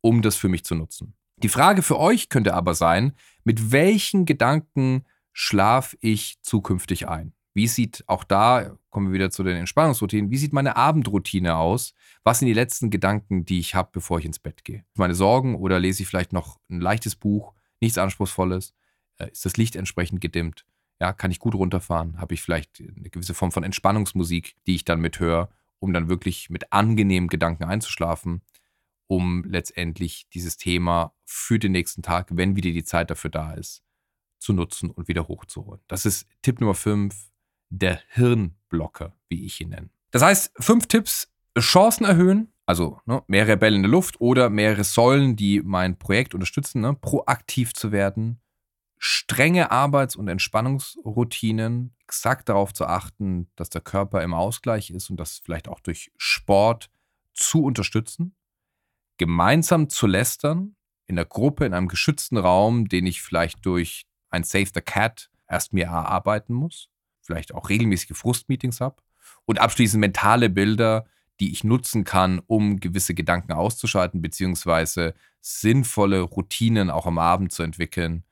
um 0.00 0.22
das 0.22 0.36
für 0.36 0.48
mich 0.48 0.64
zu 0.64 0.74
nutzen. 0.74 1.14
Die 1.38 1.48
Frage 1.48 1.82
für 1.82 1.98
euch 1.98 2.28
könnte 2.28 2.54
aber 2.54 2.74
sein, 2.74 3.14
mit 3.44 3.72
welchen 3.72 4.26
Gedanken 4.26 5.04
schlafe 5.32 5.96
ich 6.00 6.38
zukünftig 6.42 7.08
ein? 7.08 7.32
Wie 7.54 7.66
sieht 7.66 8.04
auch 8.06 8.24
da, 8.24 8.78
kommen 8.90 9.08
wir 9.08 9.14
wieder 9.14 9.30
zu 9.30 9.42
den 9.42 9.56
Entspannungsroutinen, 9.56 10.30
wie 10.30 10.38
sieht 10.38 10.52
meine 10.52 10.76
Abendroutine 10.76 11.56
aus? 11.56 11.94
Was 12.24 12.38
sind 12.38 12.46
die 12.46 12.54
letzten 12.54 12.90
Gedanken, 12.90 13.44
die 13.44 13.58
ich 13.58 13.74
habe, 13.74 13.90
bevor 13.92 14.18
ich 14.18 14.24
ins 14.24 14.38
Bett 14.38 14.64
gehe? 14.64 14.84
Meine 14.94 15.14
Sorgen 15.14 15.56
oder 15.56 15.78
lese 15.78 16.02
ich 16.02 16.08
vielleicht 16.08 16.32
noch 16.32 16.60
ein 16.70 16.80
leichtes 16.80 17.16
Buch, 17.16 17.52
nichts 17.80 17.98
Anspruchsvolles? 17.98 18.74
Äh, 19.22 19.30
ist 19.30 19.44
das 19.44 19.56
Licht 19.56 19.76
entsprechend 19.76 20.20
gedimmt? 20.20 20.66
Ja, 21.00 21.12
kann 21.12 21.30
ich 21.30 21.38
gut 21.38 21.54
runterfahren? 21.54 22.20
Habe 22.20 22.34
ich 22.34 22.42
vielleicht 22.42 22.80
eine 22.80 23.10
gewisse 23.10 23.34
Form 23.34 23.52
von 23.52 23.64
Entspannungsmusik, 23.64 24.54
die 24.66 24.74
ich 24.74 24.84
dann 24.84 25.00
mithöre, 25.00 25.48
um 25.80 25.92
dann 25.92 26.08
wirklich 26.08 26.48
mit 26.50 26.72
angenehmen 26.72 27.28
Gedanken 27.28 27.64
einzuschlafen? 27.64 28.42
um 29.12 29.44
letztendlich 29.44 30.26
dieses 30.32 30.56
Thema 30.56 31.12
für 31.26 31.58
den 31.58 31.72
nächsten 31.72 32.00
Tag, 32.00 32.28
wenn 32.30 32.56
wieder 32.56 32.70
die 32.70 32.82
Zeit 32.82 33.10
dafür 33.10 33.28
da 33.28 33.52
ist, 33.52 33.82
zu 34.38 34.54
nutzen 34.54 34.90
und 34.90 35.06
wieder 35.06 35.28
hochzuholen. 35.28 35.82
Das 35.86 36.06
ist 36.06 36.26
Tipp 36.40 36.62
Nummer 36.62 36.74
5, 36.74 37.14
der 37.68 38.00
Hirnblocker, 38.08 39.14
wie 39.28 39.44
ich 39.44 39.60
ihn 39.60 39.68
nenne. 39.68 39.90
Das 40.12 40.22
heißt, 40.22 40.52
fünf 40.58 40.86
Tipps, 40.86 41.30
Chancen 41.58 42.06
erhöhen, 42.06 42.54
also 42.64 43.00
ne, 43.04 43.22
mehrere 43.26 43.58
Bälle 43.58 43.76
in 43.76 43.82
der 43.82 43.90
Luft 43.90 44.18
oder 44.18 44.48
mehrere 44.48 44.84
Säulen, 44.84 45.36
die 45.36 45.60
mein 45.62 45.98
Projekt 45.98 46.34
unterstützen, 46.34 46.80
ne, 46.80 46.94
proaktiv 46.94 47.74
zu 47.74 47.92
werden, 47.92 48.40
strenge 49.04 49.70
Arbeits- 49.70 50.16
und 50.16 50.28
Entspannungsroutinen, 50.28 51.94
exakt 52.04 52.48
darauf 52.48 52.72
zu 52.72 52.86
achten, 52.86 53.50
dass 53.56 53.68
der 53.68 53.80
Körper 53.80 54.22
im 54.22 54.32
Ausgleich 54.32 54.90
ist 54.90 55.10
und 55.10 55.18
das 55.18 55.38
vielleicht 55.38 55.68
auch 55.68 55.80
durch 55.80 56.12
Sport 56.16 56.90
zu 57.34 57.64
unterstützen 57.64 58.36
gemeinsam 59.22 59.88
zu 59.88 60.08
lästern, 60.08 60.74
in 61.06 61.16
der 61.16 61.24
Gruppe, 61.24 61.64
in 61.64 61.74
einem 61.74 61.86
geschützten 61.86 62.36
Raum, 62.38 62.88
den 62.88 63.06
ich 63.06 63.22
vielleicht 63.22 63.64
durch 63.66 64.06
ein 64.30 64.44
Save 64.44 64.70
the 64.74 64.80
Cat 64.80 65.30
erst 65.48 65.72
mir 65.72 65.84
erarbeiten 65.84 66.54
muss, 66.54 66.88
vielleicht 67.20 67.54
auch 67.54 67.68
regelmäßige 67.68 68.16
Frustmeetings 68.16 68.80
habe 68.80 69.02
und 69.44 69.60
abschließend 69.60 70.00
mentale 70.00 70.50
Bilder, 70.50 71.06
die 71.38 71.52
ich 71.52 71.64
nutzen 71.64 72.02
kann, 72.02 72.40
um 72.46 72.80
gewisse 72.80 73.14
Gedanken 73.14 73.52
auszuschalten, 73.52 74.22
beziehungsweise 74.22 75.14
sinnvolle 75.40 76.22
Routinen 76.22 76.90
auch 76.90 77.06
am 77.06 77.18
Abend 77.18 77.52
zu 77.52 77.62
entwickeln, 77.62 78.24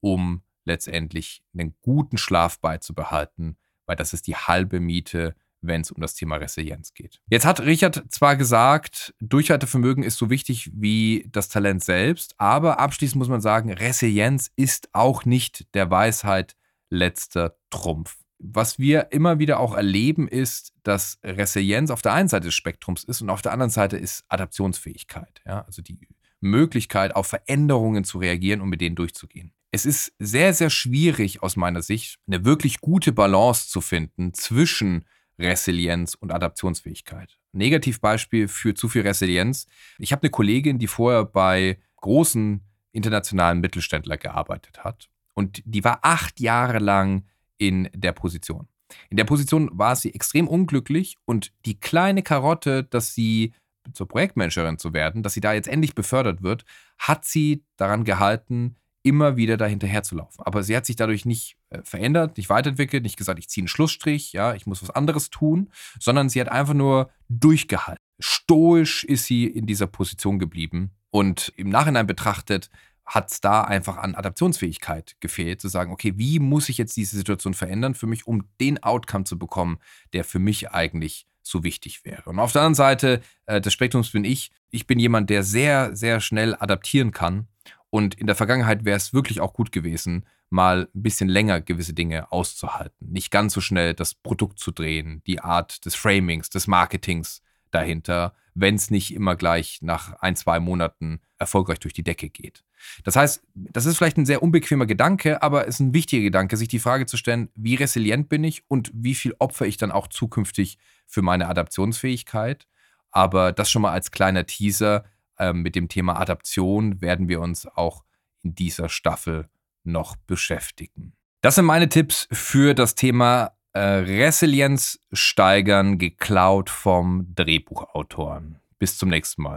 um 0.00 0.42
letztendlich 0.64 1.42
einen 1.56 1.76
guten 1.82 2.18
Schlaf 2.18 2.58
beizubehalten, 2.60 3.56
weil 3.86 3.96
das 3.96 4.12
ist 4.12 4.26
die 4.26 4.36
halbe 4.36 4.80
Miete 4.80 5.34
wenn 5.66 5.80
es 5.80 5.90
um 5.90 6.00
das 6.00 6.14
Thema 6.14 6.36
Resilienz 6.36 6.94
geht. 6.94 7.20
Jetzt 7.28 7.46
hat 7.46 7.60
Richard 7.60 8.04
zwar 8.08 8.36
gesagt, 8.36 9.14
Durchhaltevermögen 9.20 10.02
ist 10.02 10.18
so 10.18 10.30
wichtig 10.30 10.70
wie 10.74 11.28
das 11.32 11.48
Talent 11.48 11.84
selbst, 11.84 12.34
aber 12.38 12.78
abschließend 12.78 13.18
muss 13.18 13.28
man 13.28 13.40
sagen, 13.40 13.72
Resilienz 13.72 14.50
ist 14.56 14.88
auch 14.92 15.24
nicht 15.24 15.74
der 15.74 15.90
Weisheit 15.90 16.56
letzter 16.90 17.56
Trumpf. 17.70 18.16
Was 18.38 18.78
wir 18.78 19.12
immer 19.12 19.38
wieder 19.38 19.60
auch 19.60 19.74
erleben, 19.74 20.28
ist, 20.28 20.74
dass 20.82 21.18
Resilienz 21.24 21.90
auf 21.90 22.02
der 22.02 22.12
einen 22.12 22.28
Seite 22.28 22.46
des 22.46 22.54
Spektrums 22.54 23.02
ist 23.04 23.22
und 23.22 23.30
auf 23.30 23.42
der 23.42 23.52
anderen 23.52 23.70
Seite 23.70 23.96
ist 23.96 24.24
Adaptionsfähigkeit. 24.28 25.40
Ja? 25.46 25.62
Also 25.62 25.80
die 25.80 25.98
Möglichkeit, 26.40 27.16
auf 27.16 27.28
Veränderungen 27.28 28.04
zu 28.04 28.18
reagieren 28.18 28.60
und 28.60 28.68
mit 28.68 28.82
denen 28.82 28.94
durchzugehen. 28.94 29.52
Es 29.70 29.84
ist 29.84 30.12
sehr, 30.18 30.54
sehr 30.54 30.70
schwierig 30.70 31.42
aus 31.42 31.56
meiner 31.56 31.82
Sicht, 31.82 32.18
eine 32.26 32.44
wirklich 32.44 32.80
gute 32.80 33.12
Balance 33.12 33.68
zu 33.68 33.80
finden 33.80 34.32
zwischen 34.32 35.04
Resilienz 35.38 36.14
und 36.14 36.32
Adaptionsfähigkeit. 36.32 37.38
Negativbeispiel 37.52 38.48
für 38.48 38.74
zu 38.74 38.88
viel 38.88 39.02
Resilienz. 39.02 39.66
Ich 39.98 40.12
habe 40.12 40.22
eine 40.22 40.30
Kollegin, 40.30 40.78
die 40.78 40.86
vorher 40.86 41.24
bei 41.24 41.78
großen 41.96 42.62
internationalen 42.92 43.60
Mittelständlern 43.60 44.18
gearbeitet 44.18 44.84
hat 44.84 45.10
und 45.34 45.62
die 45.66 45.84
war 45.84 46.00
acht 46.02 46.40
Jahre 46.40 46.78
lang 46.78 47.26
in 47.58 47.88
der 47.94 48.12
Position. 48.12 48.68
In 49.10 49.16
der 49.16 49.24
Position 49.24 49.70
war 49.72 49.96
sie 49.96 50.14
extrem 50.14 50.48
unglücklich 50.48 51.16
und 51.24 51.52
die 51.66 51.78
kleine 51.78 52.22
Karotte, 52.22 52.84
dass 52.84 53.14
sie 53.14 53.52
zur 53.92 54.08
Projektmanagerin 54.08 54.78
zu 54.78 54.92
werden, 54.92 55.22
dass 55.22 55.34
sie 55.34 55.40
da 55.40 55.52
jetzt 55.52 55.68
endlich 55.68 55.94
befördert 55.94 56.42
wird, 56.42 56.64
hat 56.98 57.24
sie 57.24 57.64
daran 57.76 58.04
gehalten, 58.04 58.76
immer 59.06 59.36
wieder 59.36 59.56
dahinterher 59.56 60.02
zu 60.02 60.16
laufen. 60.16 60.42
Aber 60.42 60.64
sie 60.64 60.76
hat 60.76 60.84
sich 60.84 60.96
dadurch 60.96 61.24
nicht 61.24 61.56
äh, 61.70 61.78
verändert, 61.84 62.36
nicht 62.36 62.50
weiterentwickelt, 62.50 63.04
nicht 63.04 63.16
gesagt, 63.16 63.38
ich 63.38 63.48
ziehe 63.48 63.62
einen 63.62 63.68
Schlussstrich, 63.68 64.32
ja, 64.32 64.54
ich 64.54 64.66
muss 64.66 64.82
was 64.82 64.90
anderes 64.90 65.30
tun, 65.30 65.70
sondern 66.00 66.28
sie 66.28 66.40
hat 66.40 66.48
einfach 66.48 66.74
nur 66.74 67.10
durchgehalten. 67.28 68.02
Stoisch 68.18 69.04
ist 69.04 69.26
sie 69.26 69.46
in 69.46 69.66
dieser 69.66 69.86
Position 69.86 70.40
geblieben 70.40 70.90
und 71.10 71.52
im 71.56 71.68
Nachhinein 71.68 72.08
betrachtet 72.08 72.68
hat 73.04 73.30
es 73.30 73.40
da 73.40 73.62
einfach 73.62 73.98
an 73.98 74.16
Adaptionsfähigkeit 74.16 75.14
gefehlt, 75.20 75.60
zu 75.60 75.68
sagen, 75.68 75.92
okay, 75.92 76.14
wie 76.16 76.40
muss 76.40 76.68
ich 76.68 76.76
jetzt 76.76 76.96
diese 76.96 77.16
Situation 77.16 77.54
verändern 77.54 77.94
für 77.94 78.08
mich, 78.08 78.26
um 78.26 78.48
den 78.60 78.82
Outcome 78.82 79.22
zu 79.22 79.38
bekommen, 79.38 79.78
der 80.14 80.24
für 80.24 80.40
mich 80.40 80.70
eigentlich 80.70 81.28
so 81.42 81.62
wichtig 81.62 82.04
wäre. 82.04 82.28
Und 82.28 82.40
auf 82.40 82.50
der 82.50 82.62
anderen 82.62 82.74
Seite 82.74 83.20
äh, 83.46 83.60
des 83.60 83.72
Spektrums 83.72 84.10
bin 84.10 84.24
ich. 84.24 84.50
Ich 84.72 84.88
bin 84.88 84.98
jemand, 84.98 85.30
der 85.30 85.44
sehr, 85.44 85.94
sehr 85.94 86.20
schnell 86.20 86.56
adaptieren 86.56 87.12
kann 87.12 87.46
und 87.90 88.14
in 88.14 88.26
der 88.26 88.36
Vergangenheit 88.36 88.84
wäre 88.84 88.96
es 88.96 89.14
wirklich 89.14 89.40
auch 89.40 89.52
gut 89.52 89.72
gewesen, 89.72 90.26
mal 90.50 90.88
ein 90.94 91.02
bisschen 91.02 91.28
länger 91.28 91.60
gewisse 91.60 91.94
Dinge 91.94 92.30
auszuhalten. 92.32 93.10
Nicht 93.10 93.30
ganz 93.30 93.52
so 93.54 93.60
schnell 93.60 93.94
das 93.94 94.14
Produkt 94.14 94.58
zu 94.58 94.70
drehen, 94.70 95.22
die 95.26 95.40
Art 95.40 95.84
des 95.84 95.94
Framings, 95.94 96.50
des 96.50 96.66
Marketings 96.66 97.42
dahinter, 97.70 98.34
wenn 98.54 98.74
es 98.74 98.90
nicht 98.90 99.14
immer 99.14 99.36
gleich 99.36 99.80
nach 99.82 100.14
ein, 100.20 100.36
zwei 100.36 100.60
Monaten 100.60 101.20
erfolgreich 101.38 101.78
durch 101.78 101.92
die 101.92 102.04
Decke 102.04 102.30
geht. 102.30 102.64
Das 103.04 103.16
heißt, 103.16 103.42
das 103.54 103.86
ist 103.86 103.98
vielleicht 103.98 104.16
ein 104.16 104.26
sehr 104.26 104.42
unbequemer 104.42 104.86
Gedanke, 104.86 105.42
aber 105.42 105.66
es 105.66 105.76
ist 105.76 105.80
ein 105.80 105.94
wichtiger 105.94 106.22
Gedanke, 106.22 106.56
sich 106.56 106.68
die 106.68 106.78
Frage 106.78 107.06
zu 107.06 107.16
stellen, 107.16 107.50
wie 107.54 107.74
resilient 107.74 108.28
bin 108.28 108.44
ich 108.44 108.64
und 108.68 108.90
wie 108.94 109.14
viel 109.14 109.34
opfer 109.38 109.66
ich 109.66 109.76
dann 109.76 109.92
auch 109.92 110.08
zukünftig 110.08 110.78
für 111.06 111.22
meine 111.22 111.48
Adaptionsfähigkeit. 111.48 112.66
Aber 113.10 113.52
das 113.52 113.70
schon 113.70 113.82
mal 113.82 113.92
als 113.92 114.10
kleiner 114.10 114.46
Teaser. 114.46 115.04
Äh, 115.38 115.52
mit 115.52 115.74
dem 115.74 115.88
Thema 115.88 116.18
Adaption 116.20 117.00
werden 117.00 117.28
wir 117.28 117.40
uns 117.40 117.66
auch 117.66 118.04
in 118.42 118.54
dieser 118.54 118.88
Staffel 118.88 119.48
noch 119.84 120.16
beschäftigen. 120.16 121.12
Das 121.42 121.56
sind 121.56 121.64
meine 121.64 121.88
Tipps 121.88 122.28
für 122.32 122.74
das 122.74 122.94
Thema 122.94 123.52
äh, 123.72 123.80
Resilienz 123.80 124.98
steigern, 125.12 125.98
geklaut 125.98 126.70
vom 126.70 127.34
Drehbuchautoren. 127.34 128.60
Bis 128.78 128.98
zum 128.98 129.10
nächsten 129.10 129.42
Mal. 129.42 129.56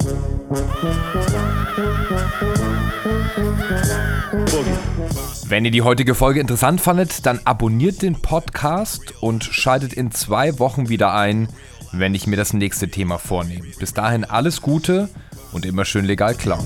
Wenn 5.47 5.65
ihr 5.65 5.71
die 5.71 5.81
heutige 5.81 6.15
Folge 6.15 6.39
interessant 6.39 6.79
fandet, 6.79 7.25
dann 7.25 7.39
abonniert 7.43 8.01
den 8.01 8.21
Podcast 8.21 9.15
und 9.21 9.43
schaltet 9.43 9.93
in 9.93 10.11
zwei 10.11 10.59
Wochen 10.59 10.89
wieder 10.89 11.13
ein, 11.13 11.49
wenn 11.91 12.13
ich 12.13 12.27
mir 12.27 12.35
das 12.35 12.53
nächste 12.53 12.89
Thema 12.89 13.17
vornehme. 13.17 13.65
Bis 13.79 13.93
dahin 13.93 14.25
alles 14.25 14.61
Gute 14.61 15.09
und 15.51 15.65
immer 15.65 15.85
schön 15.85 16.05
legal 16.05 16.35
klauen. 16.35 16.65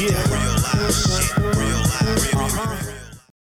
Yeah. 0.00 0.53